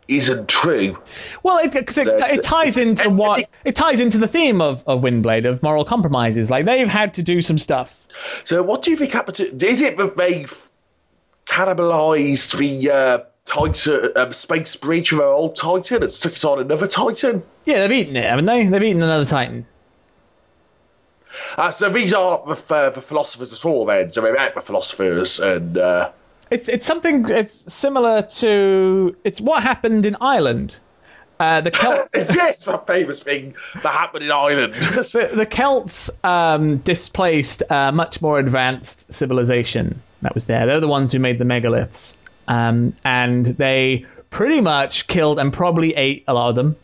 [0.08, 0.98] isn't true.
[1.42, 4.84] Well, it, 'cause it, That's- it ties into what it ties into the theme of,
[4.86, 6.50] of Windblade of moral compromises.
[6.50, 8.06] Like they've had to do some stuff.
[8.44, 9.66] So, what do you think happened to?
[9.66, 10.68] Is it that they've
[11.44, 16.60] cannibalised the uh, Titan um, space bridge of our old Titan and stuck it on
[16.60, 17.42] another Titan?
[17.64, 18.66] Yeah, they've eaten it, haven't they?
[18.66, 19.66] They've eaten another Titan.
[21.56, 23.86] Uh, so these aren't the, uh, the philosophers at all.
[23.86, 25.78] Then, so they met the philosophers and.
[25.78, 26.10] Uh,
[26.50, 30.78] It's it's something it's similar to it's what happened in Ireland.
[31.38, 34.72] Uh, the Celts, yes, that famous thing that happened in Ireland.
[34.72, 40.64] the, the Celts um, displaced a much more advanced civilization that was there.
[40.66, 42.16] They're the ones who made the megaliths.
[42.48, 46.76] Um, and they pretty much killed and probably ate a lot of them.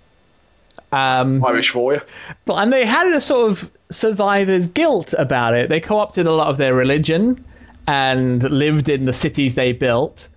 [0.90, 2.00] Um, Irish for you.
[2.44, 5.68] but and they had a sort of survivor's guilt about it.
[5.68, 7.42] They co-opted a lot of their religion
[7.86, 10.28] and lived in the cities they built.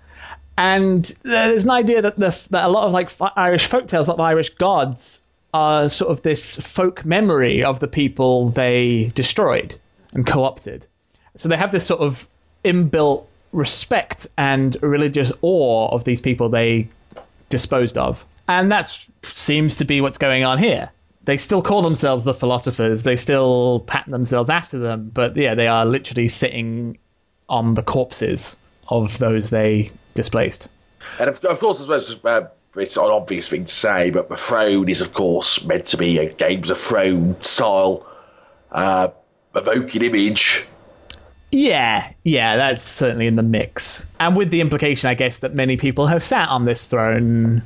[0.57, 4.19] And there's an idea that the that a lot of like Irish folktales, a lot
[4.19, 5.23] of Irish gods,
[5.53, 9.76] are sort of this folk memory of the people they destroyed
[10.13, 10.88] and co-opted.
[11.36, 12.30] So they have this sort of
[12.63, 13.26] inbuilt
[13.56, 16.89] respect and religious awe of these people they
[17.49, 18.26] disposed of.
[18.47, 18.86] And that
[19.24, 20.91] seems to be what's going on here.
[21.24, 25.68] They still call themselves the philosophers, they still pattern themselves after them, but yeah, they
[25.68, 26.99] are literally sitting
[27.49, 30.70] on the corpses of those they displaced.
[31.20, 31.88] And of, of course, as
[32.22, 35.86] well uh, it's an obvious thing to say, but the throne is, of course, meant
[35.88, 38.06] to be a Games of Thrones style
[38.72, 39.10] uh,
[39.56, 40.66] evoking image.
[41.56, 44.10] Yeah, yeah, that's certainly in the mix.
[44.20, 47.62] And with the implication, I guess, that many people have sat on this throne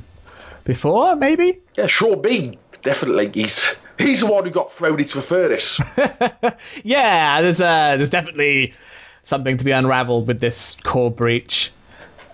[0.62, 1.58] before, maybe?
[1.74, 3.32] Yeah, Sean Bean, definitely.
[3.34, 5.80] He's he's the one who got thrown into the furnace.
[6.84, 8.74] yeah, there's uh, there's definitely
[9.22, 11.72] something to be unravelled with this core breach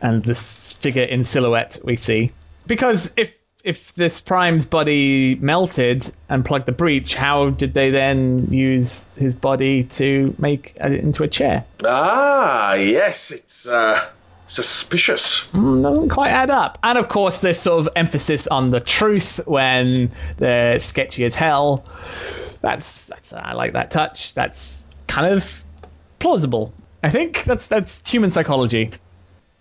[0.03, 2.33] and this figure in silhouette we see.
[2.67, 8.47] Because if if this prime's body melted and plugged the breach, how did they then
[8.53, 11.65] use his body to make it into a chair?
[11.85, 14.09] ah, yes, it's uh,
[14.47, 15.49] suspicious.
[15.49, 16.79] Mm, doesn't quite add up.
[16.81, 21.85] And of course, this sort of emphasis on the truth when they're sketchy as hell.
[22.61, 24.33] That's that's I like that touch.
[24.35, 25.65] That's kind of
[26.21, 26.73] plausible.
[27.03, 28.93] I think that's that's human psychology.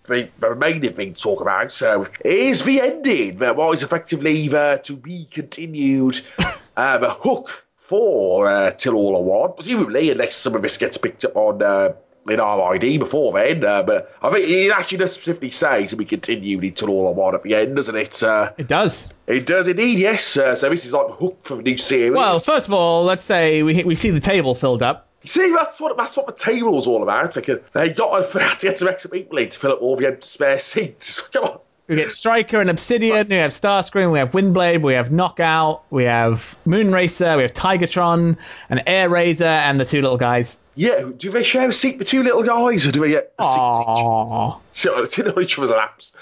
[0.06, 3.38] The, remaining thing to talk about so is the ending.
[3.38, 6.20] That was effectively the to be continued.
[6.76, 10.98] uh, the hook for uh, Till All Are One, presumably, unless some of this gets
[10.98, 11.92] picked up on uh,
[12.28, 13.64] in RID before then.
[13.64, 17.12] Uh, but I think it actually does specifically say to be continued until All Are
[17.12, 18.22] One at the end, doesn't it?
[18.22, 19.10] Uh, It does.
[19.26, 20.36] it does indeed, yes.
[20.36, 22.16] Uh, so this is like the hook for the new series.
[22.16, 25.05] Well, first of all, let's say we we see the table filled up.
[25.26, 27.34] See, that's what that's what the table was all about.
[27.34, 30.16] They, could, they got to get some extra people in to fill up all the
[30.20, 31.20] spare seats.
[31.32, 31.60] Come on.
[31.88, 36.04] We get Strika and Obsidian, we have Starscream, we have Windblade, we have Knockout, we
[36.04, 40.58] have Moonracer, we have Tigertron, and Airazor, and the two little guys.
[40.74, 43.42] Yeah, do they share a seat with two little guys, or do they get a
[43.44, 44.58] Aww.
[44.72, 45.08] seat each?
[45.12, 46.12] Sit on each other's laps.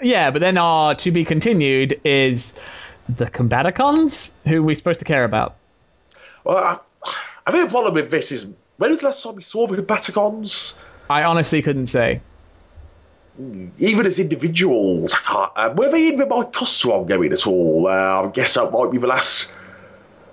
[0.00, 2.58] Yeah, but then our to be continued is
[3.06, 5.54] the Combaticons, who we're supposed to care about.
[6.44, 6.78] Well, I,
[7.46, 9.76] I mean, the problem with this is when was the last time we saw the
[9.76, 10.74] Combaticons?
[11.08, 12.18] I honestly couldn't say.
[13.78, 15.52] Even as individuals, I can't.
[15.56, 17.88] Uh, were they in the Mike Costa ongoing at all?
[17.88, 19.50] Uh, I guess that might be the last.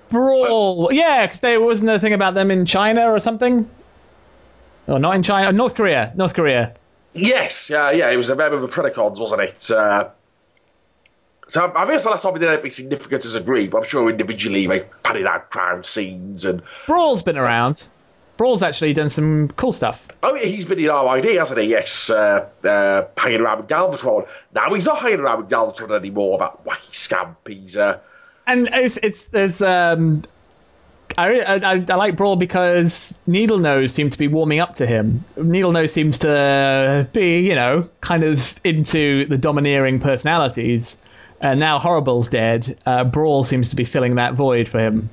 [0.10, 0.90] Brawl.
[0.92, 3.70] Yeah, because there wasn't a thing about them in China or something.
[4.88, 6.14] Or not in China, North Korea.
[6.16, 6.76] North Korea.
[7.14, 9.72] Yes, yeah, yeah, it was a member of the Predacons, wasn't it?
[9.72, 10.10] Uh,
[11.52, 13.76] so I think it's the last time we did anything significant as a group.
[13.76, 17.86] I'm sure individually they padded out crowd scenes and Brawl's been around.
[18.38, 20.08] Brawl's actually done some cool stuff.
[20.24, 21.68] oh yeah, he's been in RID, hasn't he?
[21.68, 24.30] Yes, uh, uh, hanging around with Galvatron.
[24.56, 26.38] Now he's not hanging around with Galvatron anymore.
[26.38, 27.46] That wacky scamp.
[27.46, 28.00] He's uh,
[28.48, 30.22] and it's, it's there's um
[31.18, 35.26] I, I, I like Brawl because Needlenose seemed to be warming up to him.
[35.36, 41.04] Needlenose seems to be, you know, kind of into the domineering personalities.
[41.42, 42.78] And now Horri-Bull's dead.
[42.86, 45.10] Uh, Brawl seems to be filling that void for him.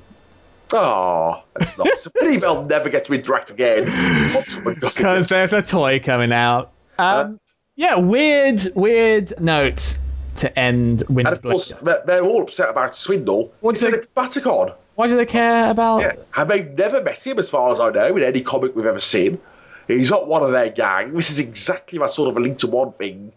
[0.73, 1.85] oh, that's not.
[1.87, 2.07] nice.
[2.07, 3.81] Pity they'll never get to interact again.
[3.83, 4.97] Once someone does it.
[4.97, 6.71] Because there's a toy coming out.
[6.97, 7.35] Um,
[7.75, 9.99] yeah, weird, weird note
[10.37, 13.51] to end and of course, they're, they're all upset about Swindle.
[13.61, 14.75] What's it- a Baticon.
[14.95, 16.01] Why do they care about?
[16.01, 18.85] Yeah, and they've never met him, as far as I know, in any comic we've
[18.85, 19.39] ever seen.
[19.87, 21.13] He's not one of their gang.
[21.13, 23.31] This is exactly that sort of a link to one thing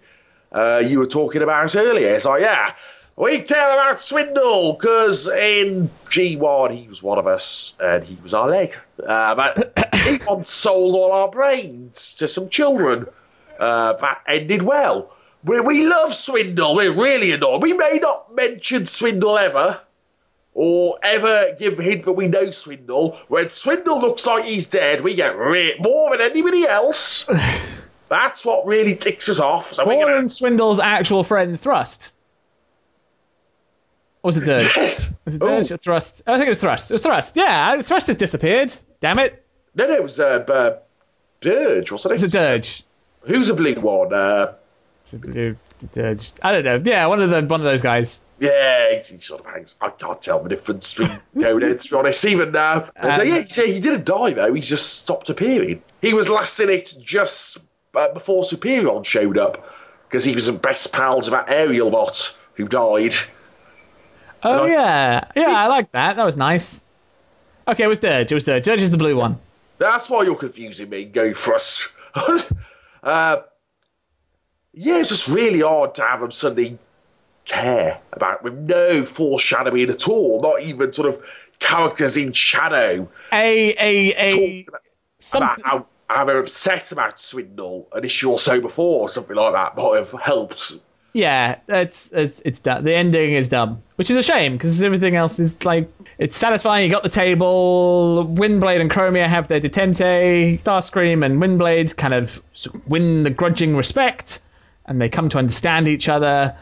[0.53, 2.15] uh, you were talking about earlier.
[2.15, 2.75] It's like, yeah,
[3.17, 8.35] we care about Swindle because in G1 he was one of us and he was
[8.35, 8.77] our leg.
[9.05, 13.07] Uh, but he once sold all our brains to some children.
[13.59, 15.15] Uh, that ended well.
[15.45, 16.75] We, we love Swindle.
[16.75, 17.63] We're really annoyed.
[17.63, 19.81] We may not mention Swindle ever
[20.55, 23.19] or ever give a hint that we know Swindle.
[23.29, 27.27] When Swindle looks like he's dead, we get re- more than anybody else.
[28.13, 29.73] That's what really ticks us off.
[29.73, 32.15] So More gonna- Swindle's actual friend Thrust.
[34.23, 34.77] Or was it Dirge?
[34.77, 35.15] Yes.
[35.25, 35.47] Was it Ooh.
[35.49, 36.23] Dirge or Thrust?
[36.27, 36.91] I think it was Thrust.
[36.91, 37.37] It was Thrust.
[37.37, 38.73] Yeah, Thrust has disappeared.
[39.01, 39.43] Damn it.
[39.75, 40.77] No, no, it was uh, uh,
[41.41, 42.15] Dirge, wasn't it?
[42.23, 42.85] It's a Dirge.
[43.23, 44.13] Who's a blue one?
[44.13, 44.55] Uh,
[45.05, 45.57] It's a blue
[45.93, 46.33] Dirge.
[46.43, 46.83] I don't know.
[46.85, 48.23] Yeah, one of the one of those guys.
[48.39, 49.75] yeah, he, he sort of hangs.
[49.81, 52.89] I can't tell the difference between Coneheads, to be honest, even now.
[52.95, 54.53] And so, Um, yeah, he, he didn't die, though.
[54.55, 55.83] He's just stopped appearing.
[56.03, 57.59] He was last in it just
[57.95, 59.69] uh, before Superion showed up.
[60.09, 63.15] because he was the best pals of that Aerialbot who died.
[64.43, 66.17] Oh I- yeah, yeah, I like that.
[66.17, 66.85] That was nice.
[67.67, 68.31] Okay, it was Dirge.
[68.31, 68.65] It was Dirge.
[68.65, 69.39] Dirge is the blue one.
[69.79, 71.05] That's why you're confusing me.
[71.05, 71.89] Go for us.
[73.03, 73.43] uh,
[74.75, 76.79] yeah, it's just really odd to have them suddenly
[77.45, 80.41] care about with no foreshadowing at all.
[80.43, 81.23] Not even sort of
[81.59, 84.83] characters in shadow A a a about,
[85.35, 85.87] about how,
[86.25, 90.13] they're upset about Swindle an issue or so before, or something like that might have
[90.13, 90.75] helped.
[91.15, 92.61] Yeah, it's it's it's.
[92.61, 96.87] The ending is dumb, which is a shame because everything else is like it's satisfying.
[96.87, 98.35] You got the table.
[98.35, 100.63] Windblade and Chromia have their detente.
[100.63, 102.43] Starscream and Windblade kind of
[102.87, 104.41] win the grudging respect,
[104.87, 106.57] and they come to understand each other.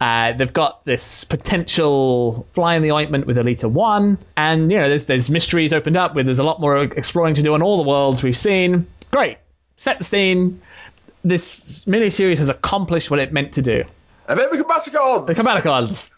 [0.00, 4.88] Uh, they've got this potential fly in the ointment with Elita One, and you know
[4.88, 6.14] there's there's mysteries opened up.
[6.14, 8.86] Where there's a lot more exploring to do on all the worlds we've seen.
[9.10, 9.38] Great,
[9.76, 10.60] set the scene.
[11.24, 13.84] This miniseries has accomplished what it meant to do.
[14.28, 15.26] And then back on.
[15.26, 16.12] The Combaticons.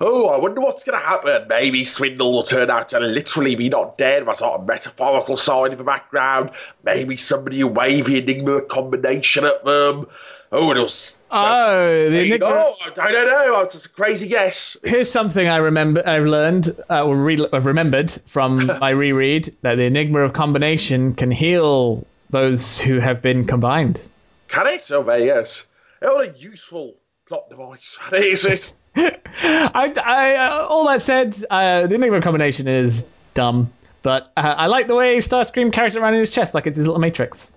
[0.00, 1.46] Oh, I wonder what's going to happen.
[1.48, 5.72] Maybe Swindle will turn out to literally be not dead, but sort of metaphorical side
[5.72, 6.50] in the background.
[6.82, 10.08] Maybe somebody will wave the Enigma combination at them.
[10.50, 10.88] Oh, it'll.
[11.30, 12.38] Oh, the Enigma.
[12.38, 13.60] know, I don't know.
[13.60, 14.76] It's just a crazy guess.
[14.82, 16.02] Here's something I remember.
[16.06, 21.14] I've learned, uh, or re- I've remembered from my reread that the Enigma of combination
[21.14, 24.00] can heal those who have been combined.
[24.48, 24.90] Can it?
[24.90, 25.64] Oh, there, yes.
[26.00, 26.96] What a useful
[27.28, 28.74] plot device that is, it?
[28.96, 33.72] I, I, uh, all that said, uh, the Enigma combination is dumb,
[34.02, 36.76] but uh, I like the way Starscream carries it around in his chest like it's
[36.76, 37.54] his little matrix.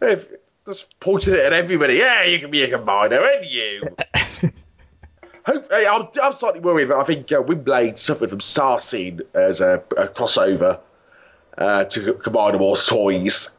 [0.00, 0.28] If,
[0.66, 1.94] just pointing it at everybody.
[1.94, 3.82] Yeah, you can be a combiner, and you.
[5.46, 9.62] Hope, I'm, I'm slightly worried, but I think uh, Windblade suffered from Star Scene as
[9.62, 10.80] a, a crossover
[11.56, 13.57] uh, to Combiner Wars toys.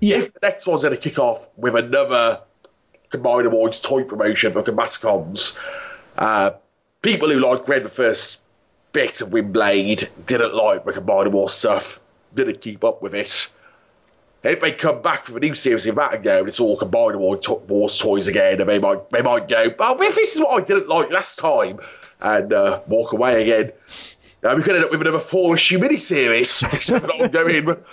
[0.00, 0.16] Yeah.
[0.16, 2.40] If the next one's going to kick off with another
[3.10, 5.58] Combiner Wars toy promotion for Combaticons,
[6.16, 6.52] uh,
[7.02, 8.42] people who like read the first
[8.92, 12.00] bit of Windblade didn't like the Combiner Wars stuff,
[12.34, 13.52] didn't keep up with it.
[14.42, 17.16] If they come back with a new series of that and go, it's all Combiner
[17.16, 20.40] War to- Wars toys again, and they might they might go, oh, if this is
[20.40, 21.80] what I didn't like last time,
[22.22, 23.72] and uh, walk away again.
[24.42, 27.84] Uh, we could end up with another four issue miniseries, except for ongoing.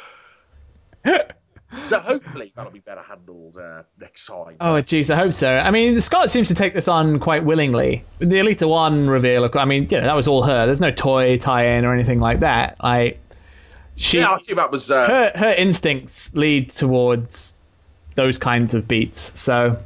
[1.87, 4.55] So hopefully that'll be better handled uh, next time.
[4.61, 5.53] Oh, jeez, I hope so.
[5.53, 8.05] I mean, Scott seems to take this on quite willingly.
[8.19, 10.65] The Elita One reveal, I mean, you know, that was all her.
[10.65, 12.77] There's no toy tie-in or anything like that.
[12.81, 13.19] Like,
[13.97, 14.89] she, yeah, I think that was.
[14.89, 17.55] Uh, her, her instincts lead towards
[18.15, 19.39] those kinds of beats.
[19.39, 19.79] So,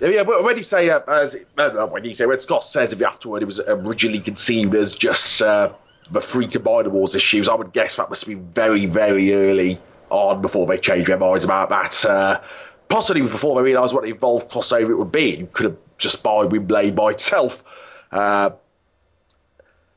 [0.00, 3.02] Yeah, but when you say, uh, as, uh, when you say, when Scott says if
[3.02, 5.72] afterward it was originally conceived as just uh,
[6.10, 9.80] the three Combiner Wars issues, I would guess that must been very, very early
[10.10, 12.04] on before they changed their minds about that.
[12.04, 12.40] Uh,
[12.88, 15.36] possibly before they realised what the involved crossover it would be.
[15.36, 17.64] You could have just buy Windblade by itself.
[18.12, 18.50] Uh,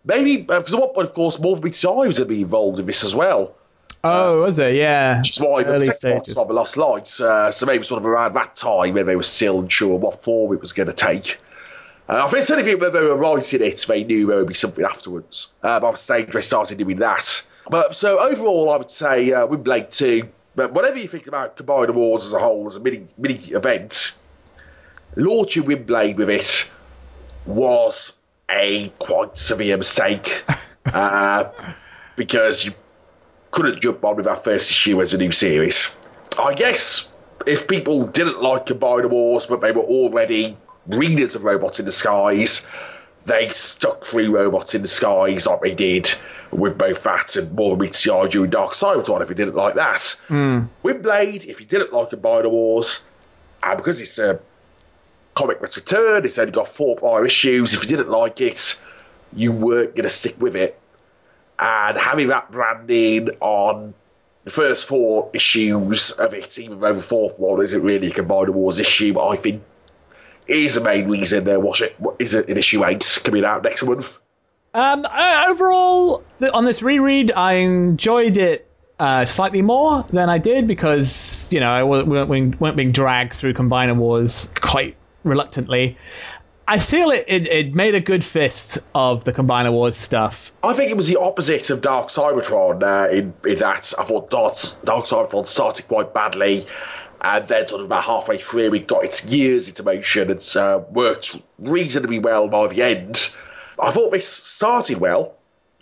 [0.03, 2.85] maybe, because at one point, of course, Beats Eye was going to be involved in
[2.85, 3.55] this as well.
[4.03, 4.75] oh, was it?
[4.75, 5.19] Yeah.
[5.19, 6.35] Which is why Early stages.
[6.35, 7.21] not the Lost Lights.
[7.21, 10.53] Uh, so maybe sort of around that time when they were still unsure what form
[10.53, 11.37] it was going to take.
[12.07, 14.83] Uh, I think certainly when they were writing it, they knew there would be something
[14.83, 15.53] afterwards.
[15.61, 17.45] Uh, by the stage they started doing that.
[17.69, 20.27] But so overall, I would say uh, Windblade 2.
[20.55, 24.15] But whatever you think about Combiner Wars as a whole, as a mini mini event,
[25.15, 26.69] launching Windblade with it
[27.45, 28.13] was
[28.49, 30.43] a quite severe mistake
[30.85, 31.51] uh,
[32.15, 32.71] because you
[33.51, 35.95] couldn't jump on with that first issue as a new series.
[36.37, 37.13] I guess
[37.45, 40.57] if people didn't like Combiner Wars, but they were already
[40.87, 42.67] readers of Robots in Disguise,
[43.25, 46.11] they stuck three Robots in Disguise like they did
[46.51, 50.01] with both that and More Eye during Dark Cybertron if you didn't like that.
[50.27, 50.63] Hmm.
[50.83, 53.03] Windblade, if you didn't like Combiner Wars,
[53.61, 54.39] and because it's a
[55.35, 58.81] comic that's returned, it's only got four prior issues, if you didn't like it,
[59.33, 60.79] you weren't going to stick with it
[61.59, 63.93] and having that branding on
[64.45, 68.49] the first four issues of it, even though the fourth one isn't really a Combiner
[68.49, 69.61] Wars issue, I think
[70.47, 73.83] is the main reason there was it is it an issue eight coming out next
[73.83, 74.17] month.
[74.73, 78.67] Um, uh, overall, th- on this reread, I enjoyed it
[78.99, 83.33] uh, slightly more than I did because you know I weren't, being- weren't being dragged
[83.33, 85.97] through Combiner Wars quite reluctantly.
[86.67, 90.51] I feel it, it, it made a good fist of the Combiner Wars stuff.
[90.63, 94.29] I think it was the opposite of Dark Cybertron uh, in, in that I thought
[94.29, 96.67] Dark, Dark Cybertron started quite badly,
[97.21, 100.81] and then sort of about halfway through it got its gears into motion and uh,
[100.91, 103.29] worked reasonably well by the end.
[103.79, 105.35] I thought this started well.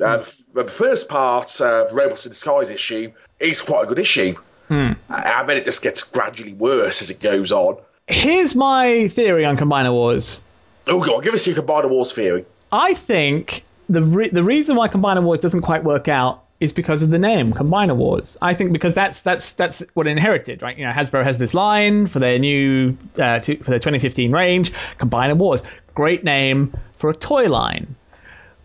[0.04, 0.24] Uh,
[0.54, 4.36] The first part, uh, the Robots in Disguise issue, is quite a good issue.
[4.70, 7.78] And then it just gets gradually worse as it goes on.
[8.08, 10.44] here's my theory on Combiner Wars.
[10.88, 12.46] Oh, God, give us your Combiner Wars theory.
[12.72, 17.04] I think the re- the reason why Combiner Wars doesn't quite work out is because
[17.04, 18.38] of the name Combiner Wars.
[18.42, 20.78] I think because that's that's that's what it inherited, right?
[20.78, 24.72] You know, Hasbro has this line for their new uh, to, for their 2015 range,
[24.72, 25.64] Combiner Wars.
[25.94, 27.96] Great name for a toy line,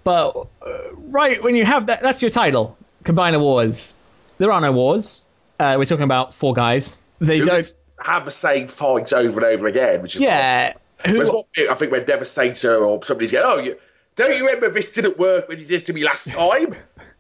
[0.05, 3.95] but uh, right when you have that, that's your title, Combiner Wars.
[4.38, 5.24] There are no wars.
[5.59, 6.99] Uh, we're talking about four guys.
[7.20, 7.74] They Who don't.
[8.03, 10.72] have the same fights over and over again, which is Yeah.
[11.07, 13.76] Who, what, I think when Devastator or somebody's going, oh, you,
[14.16, 16.74] don't you remember this didn't work when you did it to me last time?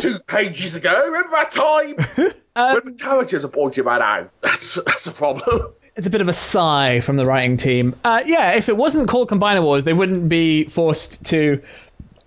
[0.00, 1.96] Two pages ago, remember that time?
[2.56, 5.68] Um, when the characters are pointing that out, that's that's a problem.
[5.94, 7.94] it's a bit of a sigh from the writing team.
[8.02, 11.62] Uh, yeah, if it wasn't called Combiner Wars, they wouldn't be forced to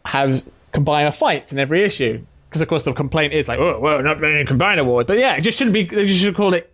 [0.06, 2.26] have combiner fights in every issue.
[2.48, 5.06] Because of course the complaint is like, oh, well, not many Combiner Wars.
[5.06, 5.84] But yeah, it just shouldn't be.
[5.84, 6.72] They just should call it.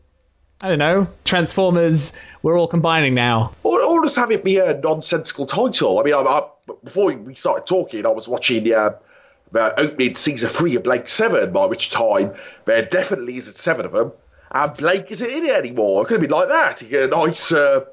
[0.61, 2.19] I don't know, Transformers.
[2.43, 3.53] We're all combining now.
[3.63, 5.99] Or, or just have it be a nonsensical title.
[5.99, 6.47] I mean, I, I,
[6.83, 8.97] before we started talking, I was watching uh,
[9.51, 12.35] the opening season three of Blake Seven, by which time
[12.65, 14.11] there definitely isn't seven of them,
[14.51, 16.03] and Blake isn't in it anymore.
[16.03, 16.81] It could have been like that.
[16.81, 17.85] You get a nice uh,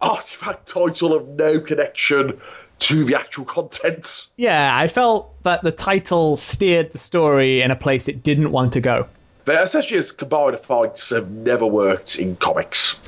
[0.00, 2.40] artifact title of no connection
[2.78, 4.26] to the actual content.
[4.36, 8.74] Yeah, I felt that the title steered the story in a place it didn't want
[8.74, 9.08] to go.
[9.46, 13.00] But essentially, as combined fights have never worked in comics.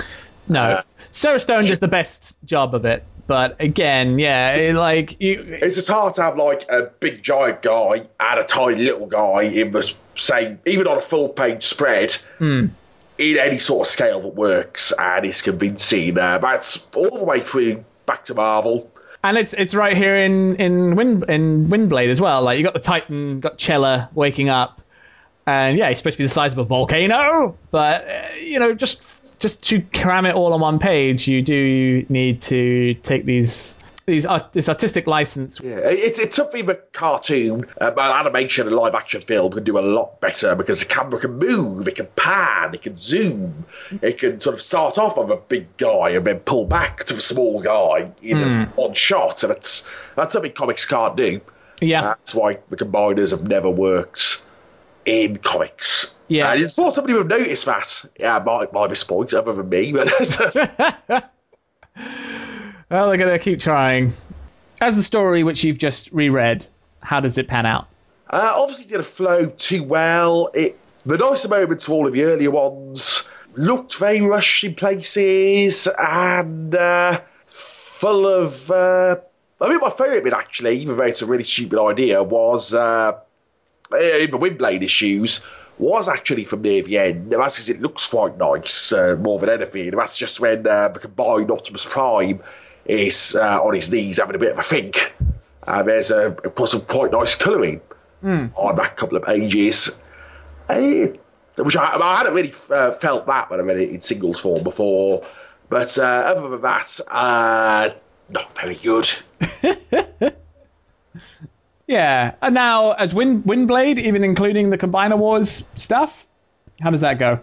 [0.48, 3.04] No, Uh, Sarah Stone does the best job of it.
[3.29, 7.61] But again, yeah, it, like you, It's just hard to have like a big giant
[7.61, 12.16] guy and a tiny little guy in the same, even on a full page spread,
[13.18, 16.16] in any sort of scale that works and is convincing.
[16.16, 18.91] Uh, that's all the way through back to Marvel.
[19.22, 22.41] And it's it's right here in in Wind in Windblade as well.
[22.41, 24.81] Like you got the Titan, got Chela waking up,
[25.47, 27.59] and yeah, he's supposed to be the size of a volcano.
[27.70, 32.05] But uh, you know, just just to cram it all on one page, you do
[32.09, 33.78] need to take these
[34.09, 35.61] these art, this artistic license.
[35.62, 39.80] Yeah, it's it's something that cartoon, uh, animation, and live action film can do a
[39.80, 43.66] lot better because the camera can move, it can pan, it can zoom,
[44.03, 47.14] it can sort of start off on a big guy and then pull back to
[47.14, 49.86] the small guy in a one shot, and that's
[50.16, 51.41] that's something comics can't do.
[51.80, 54.43] Yeah, That's why the combiners have never worked
[55.05, 56.14] in comics.
[56.29, 56.53] Yeah.
[56.53, 58.05] and it's thought somebody would have noticed that.
[58.18, 60.09] Yeah, by, by this point, other than me, but.
[62.91, 64.12] well, they're gonna keep trying.
[64.81, 66.66] As the story which you've just reread,
[67.03, 67.89] how does it pan out?
[68.31, 70.51] Uh, obviously, didn't flow too well.
[70.55, 75.89] It the nicer moments to all of the earlier ones looked very rushed in places
[75.99, 78.70] and uh, full of.
[78.70, 79.16] Uh,
[79.61, 83.18] I mean, my favourite bit actually, even though it's a really stupid idea, was uh,
[83.93, 85.45] in the Windblade issues.
[85.79, 87.31] Was actually from near the end.
[87.31, 89.91] That's because it looks quite nice, uh, more than anything.
[89.91, 92.43] That's just when uh, the combined Optimus Prime
[92.85, 95.14] is uh, on his knees having a bit of a think.
[95.66, 97.81] Uh, there's a, course, some quite nice colouring
[98.57, 100.03] on that couple of pages.
[100.68, 101.09] Eh,
[101.57, 104.62] which I, I hadn't really uh, felt that when I read it in singles form
[104.62, 105.24] before.
[105.68, 107.91] But uh, other than that, uh,
[108.29, 109.11] not very good.
[111.89, 116.26] Yeah, and now as Wind Windblade, even including the Combiner Wars stuff,
[116.80, 117.41] how does that go?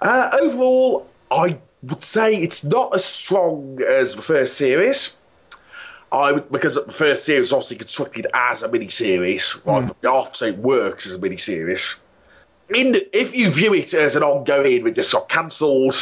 [0.00, 5.18] Uh, overall, I would say it's not as strong as the first series.
[6.10, 9.96] I would, because the first series was obviously constructed as a mini series, right from
[10.00, 12.00] the off, so it works as a mini series.
[12.74, 15.94] In if you view it as an ongoing that just got cancelled,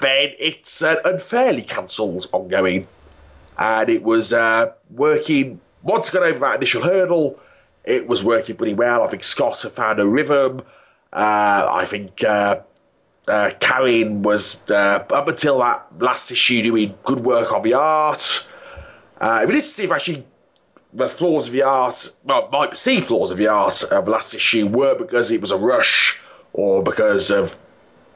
[0.00, 2.88] then it's an unfairly cancelled ongoing,
[3.56, 5.60] and it was uh, working.
[5.82, 7.38] Once got over that initial hurdle,
[7.84, 9.02] it was working pretty well.
[9.02, 10.62] I think Scott had found a rhythm.
[11.12, 12.60] Uh, I think uh,
[13.28, 18.48] uh, Corin was uh, up until that last issue doing good work on the art.
[19.20, 20.24] Uh, we did see if actually
[20.92, 24.34] the flaws of the art, well, might perceive flaws of the art of the last
[24.34, 26.18] issue were because it was a rush
[26.52, 27.56] or because of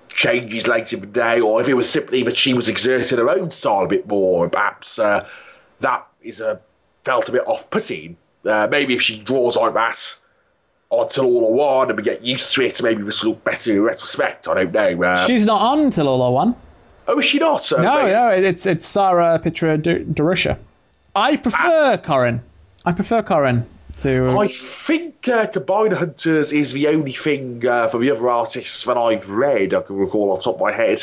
[0.09, 3.29] changes late in the day, or if it was simply that she was exerting her
[3.29, 5.27] own style a bit more, perhaps uh,
[5.81, 6.61] that is a
[7.07, 8.17] felt a bit off-putting.
[8.45, 10.15] Uh, maybe if she draws like that
[10.91, 13.73] until all or one and we get used to it, maybe this will look better
[13.73, 14.47] in retrospect.
[14.49, 15.03] I don't know.
[15.03, 16.55] Uh, She's not on till all one.
[17.09, 17.73] oh, is she not?
[17.73, 20.59] Uh, No, maybe- no, it's it's Sara Pitre-Durocher.
[21.15, 22.43] I prefer Corin.
[22.85, 23.67] I prefer Corin
[23.97, 24.29] to.
[24.39, 28.97] I think uh, Combiner Hunters is the only thing uh, for the other artists that
[28.99, 31.03] I've read I can recall off the top of my head.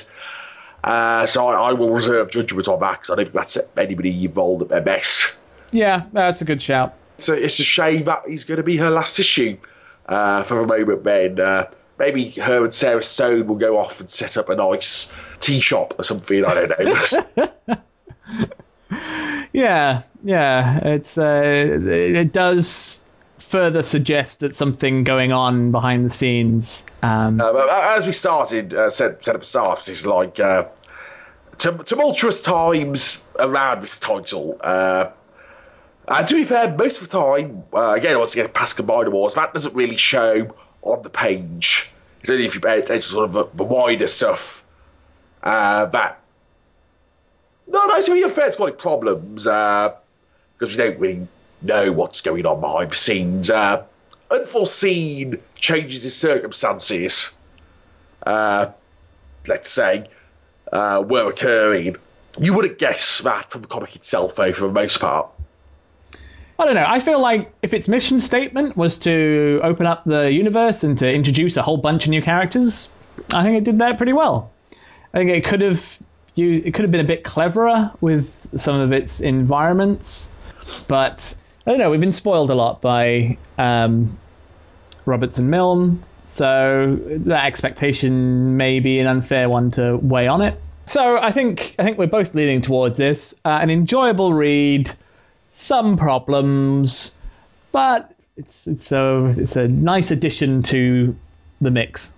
[0.84, 4.26] Uh, so I, I will reserve judgment on that because I don't think that's anybody
[4.26, 5.34] involved at their best.
[5.74, 6.96] Yeah, that's a good shout.
[7.18, 9.58] So it's a shame that he's going to be her last issue
[10.06, 11.40] uh, for the moment, then.
[11.40, 15.60] Uh, maybe her and Sarah Stone will go off and set up a nice tea
[15.60, 16.44] shop or something.
[16.46, 17.78] I don't know.
[19.54, 20.80] yeah, yeah.
[20.84, 23.04] It's uh, it does
[23.40, 26.86] further suggest that something going on behind the scenes.
[27.02, 30.66] Um, uh, as we started, uh, set, set up staff, it's like uh,
[31.58, 34.60] tumultuous times around this title.
[36.08, 39.36] Uh, to be fair, most of the time, uh, again, once get past Combiner Wars,
[39.36, 41.90] that doesn't really show on the page.
[42.22, 44.64] It's only if you pay attention to sort of the, the wider stuff
[45.42, 46.20] uh, that.
[47.68, 49.92] No, no, to be fair, it's got problems because
[50.62, 51.28] we don't really
[51.62, 53.50] know what's going on behind the scenes.
[53.50, 53.86] Uh,
[54.30, 57.32] unforeseen changes in circumstances,
[58.26, 58.68] uh,
[59.48, 60.10] let's say,
[60.72, 61.96] uh, were occurring.
[62.40, 65.30] You wouldn't guess that from the comic itself, though, for the most part.
[66.60, 66.86] I don't know.
[66.88, 71.12] I feel like if its mission statement was to open up the universe and to
[71.12, 72.92] introduce a whole bunch of new characters,
[73.34, 74.52] I think it did that pretty well.
[75.14, 76.00] I think it could have
[76.36, 80.34] used, it could have been a bit cleverer with some of its environments,
[80.88, 81.90] but I don't know.
[81.90, 84.18] We've been spoiled a lot by um,
[85.06, 90.60] Roberts and Milne, so that expectation may be an unfair one to weigh on it.
[90.86, 93.36] So I think I think we're both leaning towards this.
[93.46, 94.94] Uh, an enjoyable read,
[95.54, 97.16] some problems,
[97.72, 101.16] but it's it's a it's a nice addition to
[101.62, 102.14] the mix.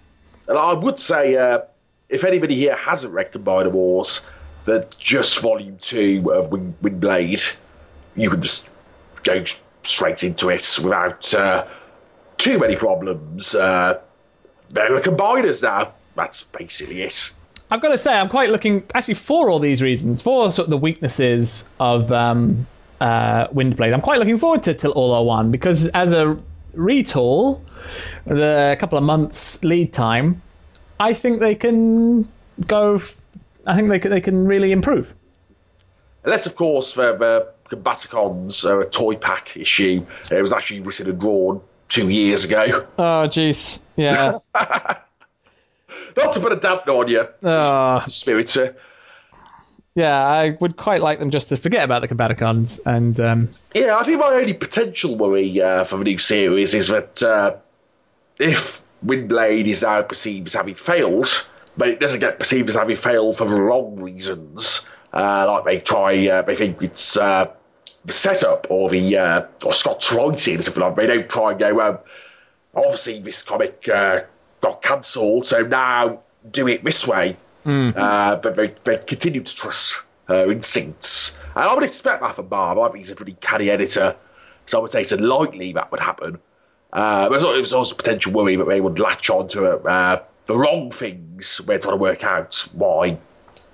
[0.48, 1.62] And I would say, uh,
[2.10, 4.26] if anybody here hasn't read Combiner Wars,
[4.66, 7.56] that just Volume Two of Wind, Windblade,
[8.16, 8.70] you can just
[9.24, 9.44] go
[9.84, 11.68] straight into it without uh,
[12.38, 13.54] too many problems.
[13.54, 14.00] Uh,
[14.70, 15.94] there are combiners now.
[16.16, 17.32] That's basically it.
[17.70, 20.70] I've got to say, I'm quite looking actually for all these reasons, for sort of
[20.70, 22.68] the weaknesses of um,
[23.00, 23.94] uh, Windblade.
[23.94, 26.38] I'm quite looking forward to Till All Are One because as a
[26.76, 27.62] retool,
[28.26, 30.42] the couple of months lead time,
[31.00, 32.30] I think they can
[32.66, 32.96] go.
[32.96, 33.22] F-
[33.66, 35.14] I think they can, they can really improve.
[36.24, 40.06] Unless, of course, uh, uh, the, the Combaticons are a toy pack issue.
[40.32, 42.88] It was actually written and drawn two years ago.
[42.98, 43.84] Oh, jeez.
[43.96, 44.34] Yeah.
[46.18, 48.04] Not to put a dampener on you, ah.
[48.04, 48.08] oh.
[48.08, 48.76] Spiritor.
[49.96, 52.82] Yeah, I would quite like them just to forget about the Combaticons.
[52.86, 53.50] And um...
[53.74, 57.56] yeah, I think my only potential worry uh, for the new series is that uh,
[58.38, 61.48] if Windblade is now perceived as having failed,
[61.78, 65.80] but it doesn't get perceived as having failed for the wrong reasons, uh, like they
[65.80, 67.54] try, uh, they think it's uh,
[68.04, 70.96] the setup or the or Scott's writing or something like.
[70.98, 71.80] They don't try and go.
[71.80, 72.00] Um,
[72.76, 76.20] obviously, this comic got cancelled, so now
[76.52, 77.38] do it this way.
[77.66, 77.94] Mm.
[78.42, 82.78] but they, they continue to trust her instincts, and I would expect that from Barb.
[82.80, 84.16] I think he's a pretty canny editor,
[84.66, 86.40] so I would say it's unlikely that would happen.
[86.94, 90.24] Uh, but it was also a potential worry that they would latch on to uh,
[90.46, 93.18] the wrong things we're trying to work out why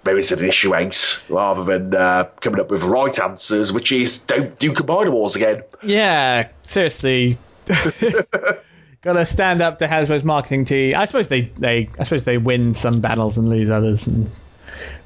[0.04, 4.20] maybe it's an issue eight rather than uh, coming up with right answers, which is
[4.20, 5.64] don't do Combiner Wars again.
[5.84, 7.36] Yeah, seriously.
[9.02, 10.96] Gotta stand up to Hasbro's marketing team.
[10.96, 14.30] I suppose they, they I suppose they win some battles and lose others, and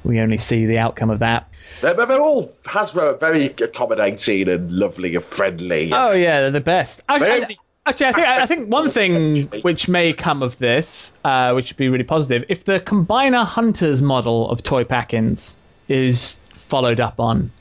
[0.04, 1.48] we only see the outcome of that.
[1.80, 5.90] They're, they're all Hasbro very accommodating and lovely and friendly.
[5.94, 7.02] Oh yeah, they're the best.
[7.08, 7.56] I,
[7.88, 11.76] Actually, I think I think one thing which may come of this, uh, which would
[11.76, 15.56] be really positive, if the combiner hunters model of toy pack-ins
[15.86, 17.52] is followed up on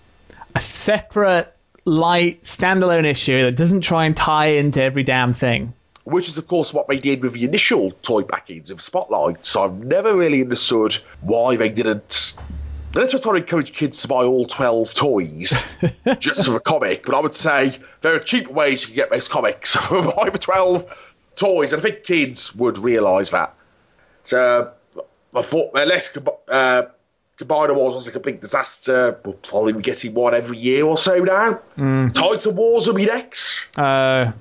[0.55, 1.55] a separate,
[1.85, 5.73] light, standalone issue that doesn't try and tie into every damn thing.
[6.05, 9.45] Which is, of course, what they did with the initial toy packings of Spotlight.
[9.45, 12.37] So I've never really understood why they didn't
[12.95, 15.75] Let's just try to encourage kids to buy all 12 toys
[16.19, 17.05] just for a comic.
[17.05, 19.75] But I would say there are cheaper ways you can get those comics.
[19.89, 20.93] buy the 12
[21.35, 21.73] toys.
[21.73, 23.53] And I think kids would realise that.
[24.23, 24.71] So
[25.35, 26.15] I thought unless
[26.47, 26.83] uh,
[27.37, 31.17] Combiner Wars was a complete disaster, we'll probably be getting one every year or so
[31.17, 31.59] now.
[31.77, 32.13] Mm.
[32.13, 33.65] Titan Wars will be next.
[33.77, 34.31] Uh,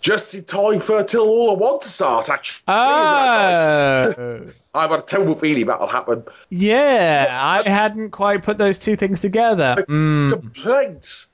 [0.00, 2.62] just in time for Till All Are One to start, actually.
[2.68, 4.46] Oh.
[4.74, 6.24] I've had a terrible feeling that'll happen.
[6.50, 9.74] Yeah, I hadn't quite put those two things together.
[9.76, 10.32] The mm.
[10.32, 11.26] complaint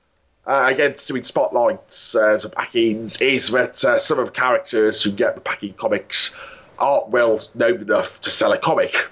[0.45, 5.11] uh, against doing spotlights uh, as packings is that uh, some of the characters who
[5.11, 6.35] get the packing comics
[6.79, 9.09] aren't well known enough to sell a comic.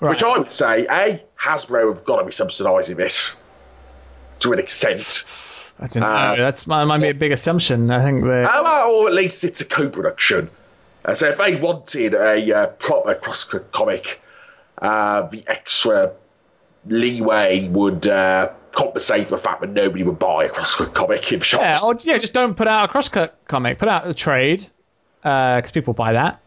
[0.00, 0.10] Right.
[0.10, 3.32] Which I would say, A, Hasbro have got to be subsidising this
[4.40, 4.98] to an extent.
[5.78, 6.08] I don't know.
[6.08, 7.90] Uh, That's might, might be a big assumption.
[7.90, 8.50] I think that.
[8.50, 10.50] Uh, or at least it's a co-production.
[11.04, 14.20] Uh, so if they wanted a uh, proper Crosscut comic,
[14.78, 16.12] uh, the extra
[16.86, 21.40] leeway would uh, compensate for the fact that nobody would buy a Crosscut comic in
[21.40, 21.82] shops.
[21.82, 23.78] Yeah, or yeah, just don't put out a Crosscut comic.
[23.78, 24.64] Put out a trade
[25.22, 26.40] because people buy that.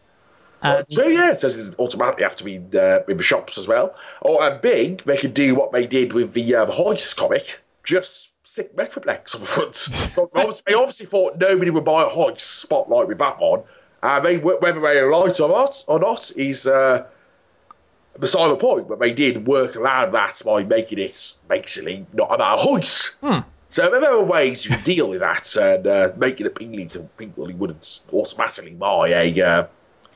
[0.60, 3.94] And So yeah, it doesn't automatically have to be uh, in the shops as well.
[4.20, 7.60] Or and big, they could do what they did with the uh, the Heist comic,
[7.84, 9.74] just stick Metroplex on the front.
[9.74, 13.64] So obviously, they obviously thought nobody would buy a Heist spotlight with that on.
[14.02, 17.06] And they, whether they are right or not, or not is uh,
[18.18, 18.88] beside the point.
[18.88, 23.14] But they did work around that by making it basically not about Heist.
[23.20, 23.40] Hmm.
[23.70, 27.00] So there are ways you can deal with that and uh, make it appealing to
[27.18, 29.66] people who wouldn't automatically buy a uh,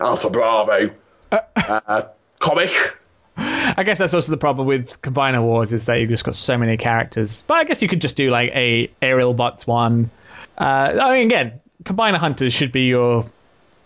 [0.01, 0.91] Alpha Bravo
[1.31, 2.03] uh,
[2.39, 2.97] comic.
[3.37, 6.59] I guess that's also the problem with Combiner Wars is that you've just got so
[6.59, 7.43] many characters.
[7.43, 10.11] But I guess you could just do like a Aerialbots one.
[10.57, 13.25] Uh, I mean, again, Combiner Hunters should be your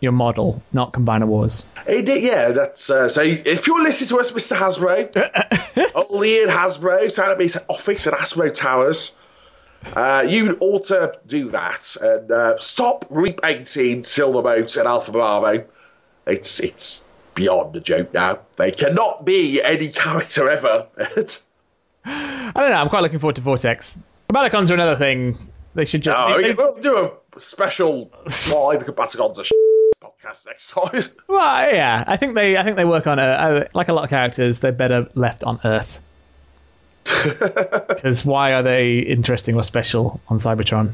[0.00, 1.64] your model, not Combiner Wars.
[1.86, 3.22] It, yeah, that's uh, so.
[3.22, 4.56] If you're listening to us, Mr.
[4.56, 9.16] Hasbro, only in Hasbro, his office at Hasbro Towers,
[9.94, 15.64] uh, you ought to do that and uh, stop repainting Silverbolt and Alpha Bravo.
[16.26, 17.04] It's it's
[17.36, 18.40] beyond a joke now.
[18.56, 20.88] They cannot be any character ever.
[20.98, 22.76] I don't know.
[22.80, 23.98] I'm quite looking forward to Vortex.
[24.28, 25.36] Combaticons are another thing.
[25.76, 26.16] They should just.
[26.16, 26.96] No, oh, they- we- we'll do
[27.36, 29.46] a special live Combaticons of
[30.02, 31.02] podcast next time.
[31.28, 33.68] Well, yeah, I think they I think they work on Earth.
[33.74, 36.02] Like a lot of characters, they're better left on Earth.
[37.88, 40.92] Because why are they interesting or special on Cybertron?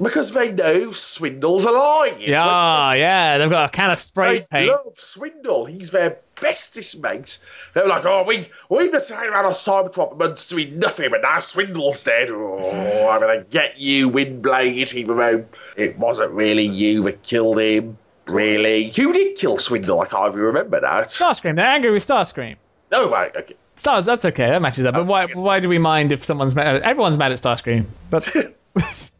[0.00, 2.20] Because they know Swindle's a lying.
[2.20, 4.70] Yeah, yeah, they've got a can of spray They paint.
[4.70, 5.66] love Swindle.
[5.66, 7.38] He's their bestest mate.
[7.72, 11.38] They're like, oh, we we hang around on Cybertron for months doing nothing, but now
[11.40, 12.30] Swindle's dead.
[12.30, 15.44] Oh, I'm gonna get you, Windblade, even though
[15.76, 17.98] it wasn't really you that killed him.
[18.26, 20.00] Really, who did kill Swindle?
[20.00, 21.02] I can't even remember now.
[21.02, 22.56] Starscream, they're angry with Starscream.
[22.90, 23.54] No, right, okay.
[23.76, 24.94] Stars, that's okay, that matches up.
[24.94, 26.82] But why why do we mind if someone's mad?
[26.82, 28.24] Everyone's mad at Starscream, but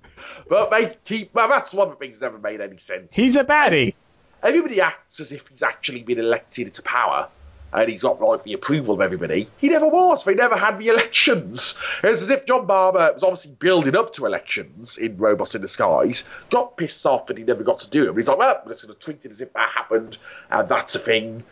[0.48, 1.34] But they keep.
[1.34, 3.14] Well, that's one of the things that never made any sense.
[3.14, 3.94] he's a baddie.
[4.42, 7.28] Everybody acts as if he's actually been elected to power
[7.74, 9.48] and he's got like the approval of everybody.
[9.58, 10.24] He never was.
[10.24, 11.76] They never had the elections.
[12.02, 16.26] It's as if John Barber was obviously building up to elections in Robots in Disguise,
[16.50, 18.14] got pissed off that he never got to do them.
[18.14, 20.16] He's like, well, I'm just going to treat it as if that happened
[20.50, 21.42] and that's a thing.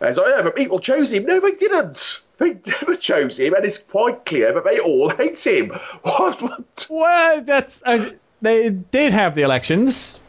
[0.00, 1.24] And it's like, yeah, but people chose him.
[1.24, 2.20] No, they didn't.
[2.36, 5.70] They never chose him, and it's quite clear that they all hate him.
[6.02, 6.42] What?
[6.42, 6.86] what?
[6.90, 8.10] Well, that's uh,
[8.44, 10.20] they did have the elections.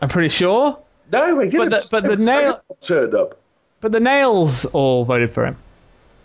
[0.00, 0.78] I'm pretty sure,
[1.12, 1.70] No, they didn't.
[1.70, 3.38] the- but the nail- turned up.
[3.80, 5.56] but the Nails all voted for him.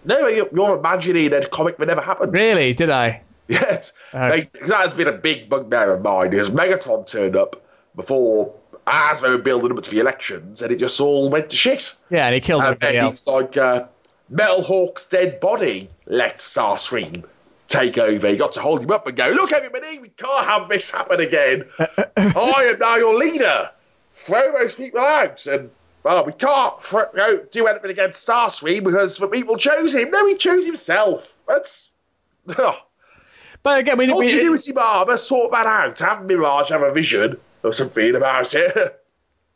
[0.06, 2.34] No, you're you're imagining that comic that never happened.
[2.34, 2.74] Really?
[2.74, 3.22] Did I?
[3.48, 7.62] Yes, they, that has been a big bugbear of mine because Megatron turned up
[7.96, 8.54] before
[8.88, 11.96] as they were building up to the elections, and it just all went to shit.
[12.10, 13.16] Yeah, and he killed And, everybody and else.
[13.18, 13.86] it's like uh,
[14.32, 15.90] Metalhawk's dead body.
[16.06, 17.24] Let Starscream
[17.68, 18.30] take over.
[18.30, 21.20] You got to hold him up and go, look, everybody, we can't have this happen
[21.20, 21.66] again.
[22.18, 23.72] I am now your leader.
[24.14, 25.70] Throw those people out, and
[26.04, 30.10] well, we can't do anything against Starscream because the people chose him.
[30.12, 31.36] No, he chose himself.
[31.48, 31.90] That's.
[32.48, 32.76] Ugh.
[33.62, 35.98] But again, we, we Continuity Barber, sort that out.
[36.00, 39.02] Have Mirage have a vision or something about it.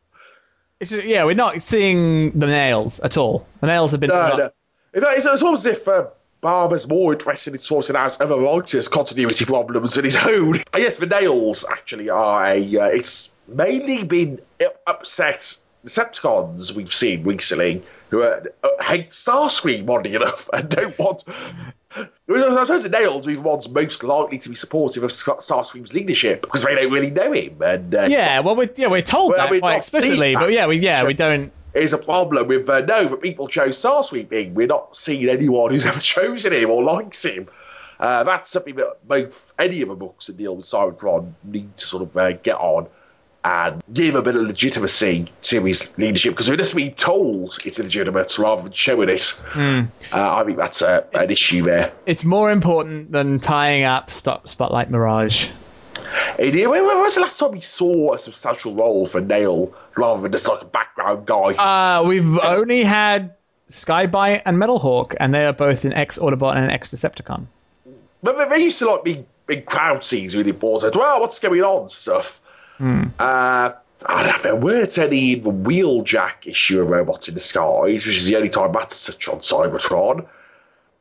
[0.79, 3.47] it's just- yeah, we're not seeing the nails at all.
[3.59, 4.09] The nails have been.
[4.09, 4.49] no, no.
[4.91, 6.07] It's, it's almost as if uh,
[6.41, 10.61] Barber's more interested in sorting out other writers' continuity problems than his own.
[10.77, 12.77] yes, the nails actually are a.
[12.77, 14.39] Uh, it's mainly been
[14.87, 21.23] upset Decepticons we've seen recently who uh, uh, hate Starscream oddly enough and don't want.
[21.95, 22.05] I
[22.61, 26.41] suppose the Nails are the ones most likely to be supportive of Star- Starscream's leadership
[26.41, 27.59] because they don't really know him.
[27.61, 30.67] And uh, Yeah, well, we yeah we're told Well, that quite explicitly, seen but yeah,
[30.67, 31.51] we yeah we don't.
[31.73, 34.53] Is a problem with uh, no, but people chose Starscream being.
[34.53, 37.47] We're not seeing anyone who's ever chosen him or likes him.
[37.99, 41.85] Uh, that's something that both any of the books that deal with Cybertron need to
[41.85, 42.87] sort of uh, get on
[43.43, 47.79] and give a bit of legitimacy to his leadership because we're just being told it's
[47.79, 49.41] legitimate rather than showing it.
[50.13, 51.93] Uh, I think that's uh, an issue there.
[52.05, 55.49] It's more important than tying up Stop Spotlight Mirage.
[56.37, 60.31] When, when was the last time we saw a substantial role for Nail rather than
[60.31, 61.53] just like a background guy?
[61.99, 63.35] Uh, we've only had
[63.67, 67.45] Skybite and Metalhawk, and they are both in X Autobot and an X Decepticon.
[68.23, 70.95] But they- used to like big big crowd scenes really important.
[70.95, 72.39] Well, what's going on stuff.
[72.79, 73.73] Uh,
[74.05, 74.35] I don't know.
[74.35, 78.37] if There weren't any in the Wheeljack issue of Robots in Disguise, which is the
[78.37, 80.25] only time that's touched on Cybertron.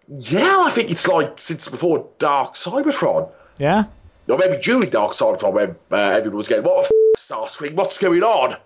[0.09, 3.31] Yeah, I think it's like since before Dark Cybertron.
[3.59, 3.85] Yeah.
[4.29, 7.99] Or maybe during Dark Cybertron when uh, everyone was going, what the f*** Starscream, what's
[7.99, 8.57] going on?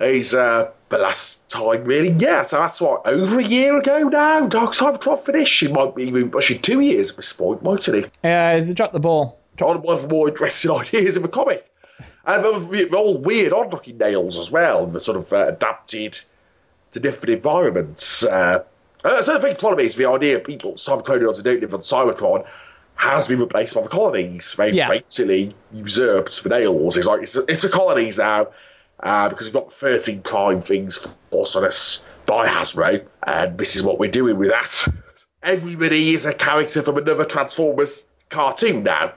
[0.00, 4.46] He's, uh, the last time really, yeah, so that's what, over a year ago now,
[4.46, 5.62] Dark Side Cybertron finished.
[5.64, 8.04] It might be even pushing two years at this point, mightn't it?
[8.22, 9.40] Uh, they dropped the ball.
[9.60, 11.68] on one of the more interesting ideas of a comic.
[12.24, 16.20] And they're all weird, odd looking nails as well, and they're sort of uh, adapted
[16.92, 18.24] to different environments.
[18.24, 18.64] Uh,
[19.02, 21.80] uh, so the big problem is the idea of people, Cybertronians who don't live on
[21.80, 22.46] Cybertron,
[22.98, 24.54] has been replaced by the colonies.
[24.58, 24.88] They Yeah.
[24.88, 26.96] basically usurped the nails.
[26.96, 28.48] It's like it's, it's the colonies now
[29.00, 33.82] uh, because we've got 13 prime things forced on us by Hasbro, and this is
[33.84, 34.88] what we're doing with that.
[35.42, 39.12] Everybody is a character from another Transformers cartoon now.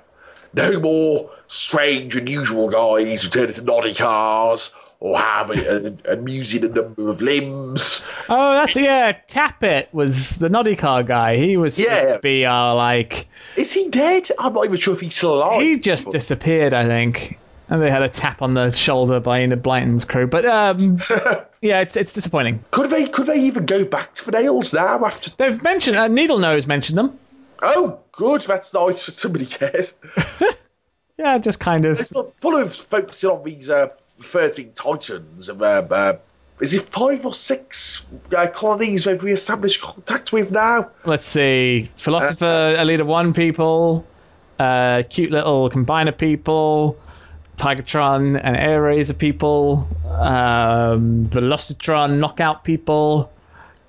[0.53, 4.71] No more strange, unusual guys who turn into noddy cars
[5.01, 8.05] or have a, a, amusing a number of limbs.
[8.29, 9.11] Oh, that's yeah.
[9.27, 11.37] Tappet was the Noddy Car guy.
[11.37, 12.13] He was supposed Yeah.
[12.13, 13.27] to be our like.
[13.57, 14.29] Is he dead?
[14.37, 15.59] I'm not even sure if he's still alive.
[15.61, 17.39] He just disappeared, I think.
[17.67, 20.27] And they had a tap on the shoulder by Enid Blyton's crew.
[20.27, 20.99] But um,
[21.61, 22.63] yeah, it's it's disappointing.
[22.69, 25.31] Could they could they even go back to the nails now after?
[25.31, 27.17] They've mentioned uh, Needlenose mentioned them.
[27.59, 28.41] Oh, good.
[28.41, 29.03] That's nice.
[29.15, 29.95] Somebody cares.
[31.17, 31.99] Yeah, just kind of.
[31.99, 33.89] Full of focusing on these uh,
[34.23, 35.49] thirteen titans.
[35.49, 36.17] Of, uh, uh,
[36.59, 40.91] is it five or six uh, colonies they've re-established contact with now?
[41.05, 44.05] Let's see, Philosopher, Elite of One people,
[44.59, 46.99] uh, cute little Combiner people,
[47.57, 53.31] Tigertron and Airazor people, um, Velocitron Knockout people,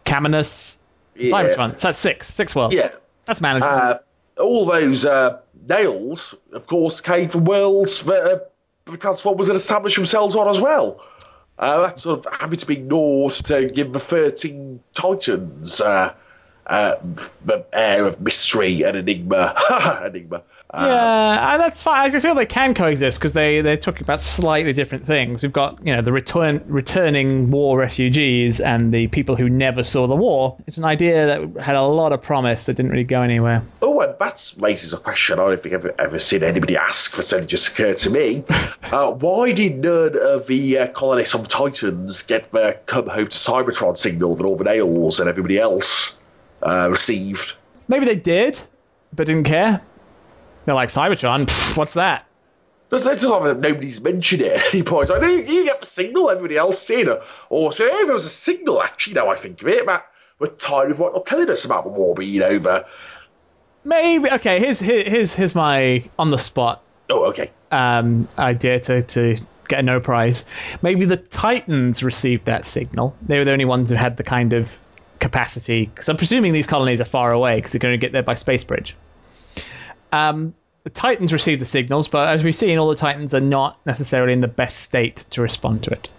[0.05, 0.79] Caminus,
[1.15, 1.31] Yes.
[1.31, 1.77] Cybertron.
[1.77, 2.27] So that's six.
[2.27, 2.75] Six worlds.
[2.75, 2.91] Yeah.
[3.27, 3.75] That's manageable.
[3.75, 3.99] Uh,
[4.41, 8.52] all those uh, nails, of course, came from worlds that
[8.87, 11.05] uh, the Transformers had established themselves on as well.
[11.59, 16.15] Uh, sort of having to be ignored to give the 13 Titans uh,
[16.67, 16.97] uh,
[17.45, 19.55] the air of mystery and enigma.
[20.07, 20.43] enigma.
[20.73, 22.15] Uh, yeah, uh, that's fine.
[22.15, 25.43] I feel they can coexist because they they're talking about slightly different things.
[25.43, 30.07] We've got you know the return returning war refugees and the people who never saw
[30.07, 30.57] the war.
[30.66, 33.62] It's an idea that had a lot of promise that didn't really go anywhere.
[33.82, 37.31] Oh, and that raises a question I don't think I've ever seen anybody ask, but
[37.35, 38.43] it just occurred to me.
[38.90, 43.36] uh, why did none of the uh, colonists on Titans get their come home to
[43.36, 46.16] Cybertron signal that all the nails and everybody else
[46.62, 47.57] uh, received?
[47.89, 48.59] Maybe they did,
[49.12, 49.82] but didn't care.
[50.64, 51.47] They're like Cybertron.
[51.47, 52.26] Pff, what's that?
[52.90, 55.09] There's it's not that nobody's mentioned it at any point.
[55.09, 57.22] Like, you, you get the signal, everybody else seen it.
[57.48, 60.05] Or so hey, there was a signal, actually, now I think of it, about
[60.39, 62.84] the tired of what they're telling us about the war being over.
[63.84, 64.60] Maybe okay.
[64.60, 67.51] Here's here- here's here's my on the spot Oh, okay.
[67.70, 69.36] um, idea to, to
[69.68, 70.44] get a no prize.
[70.82, 73.16] Maybe the Titans received that signal.
[73.22, 74.78] They were the only ones who had the kind of
[75.18, 75.86] capacity.
[75.86, 78.34] Because I'm presuming these colonies are far away because they're going to get there by
[78.34, 78.97] space bridge.
[80.12, 83.78] Um, the Titans receive the signals, but as we've seen, all the Titans are not
[83.86, 86.10] necessarily in the best state to respond to it.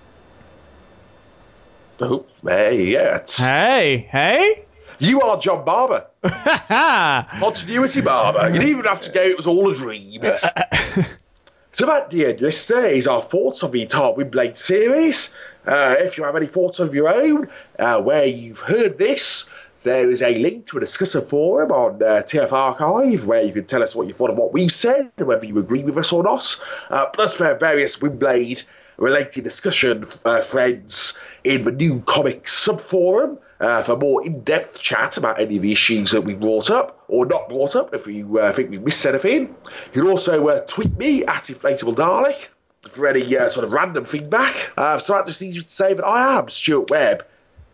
[1.99, 3.15] Oh, hey, yeah.
[3.15, 4.65] it's- Hey, hey!
[4.99, 6.07] You are John Barber.
[6.23, 7.27] Ha!
[7.39, 8.47] Continuity Barber.
[8.47, 10.21] You didn't even have to go, it was all a dream.
[11.73, 15.33] so that, dear listener, is our thoughts on the entire Windblade series.
[15.65, 17.49] Uh, if you have any thoughts of your own,
[17.79, 19.49] uh, where you've heard this,
[19.84, 23.65] there is a link to a discussion forum on uh, TF Archive where you can
[23.65, 26.23] tell us what you thought of what we've said, whether you agree with us or
[26.23, 26.61] not.
[26.89, 28.64] Uh, plus, there are various Windblade
[28.97, 35.39] related discussion uh, threads in the new comics subforum uh, for more in-depth chat about
[35.39, 38.51] any of the issues that we brought up or not brought up if you uh,
[38.51, 39.55] think we missed anything.
[39.93, 42.47] You can also uh, tweet me at Inflatable Dalek
[42.91, 44.72] for any uh, sort of random feedback.
[44.77, 47.26] Uh, so that just needs to say that I am Stuart Webb.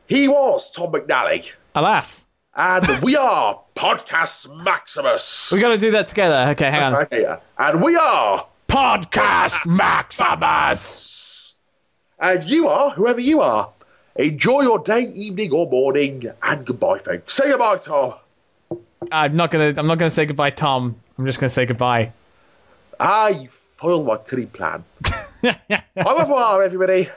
[0.08, 1.52] He was Tom McNally.
[1.80, 2.28] Alas.
[2.54, 5.52] And we are Podcast Maximus.
[5.54, 6.52] we got to do that together.
[6.52, 7.04] Okay, hang on.
[7.04, 7.40] Okay, yeah.
[7.58, 11.54] And we are Podcast Maximus!
[12.20, 13.72] And you are whoever you are.
[14.18, 17.34] Enjoy your day, evening, or morning, and goodbye, folks.
[17.34, 18.16] Say goodbye, Tom.
[19.10, 19.74] I'm not gonna.
[19.78, 20.98] I'm not gonna say goodbye, Tom.
[21.18, 22.12] I'm just gonna say goodbye.
[23.00, 23.48] Ah, you
[23.78, 24.84] foiled my cunning plan.
[25.46, 27.08] Au revoir, everybody.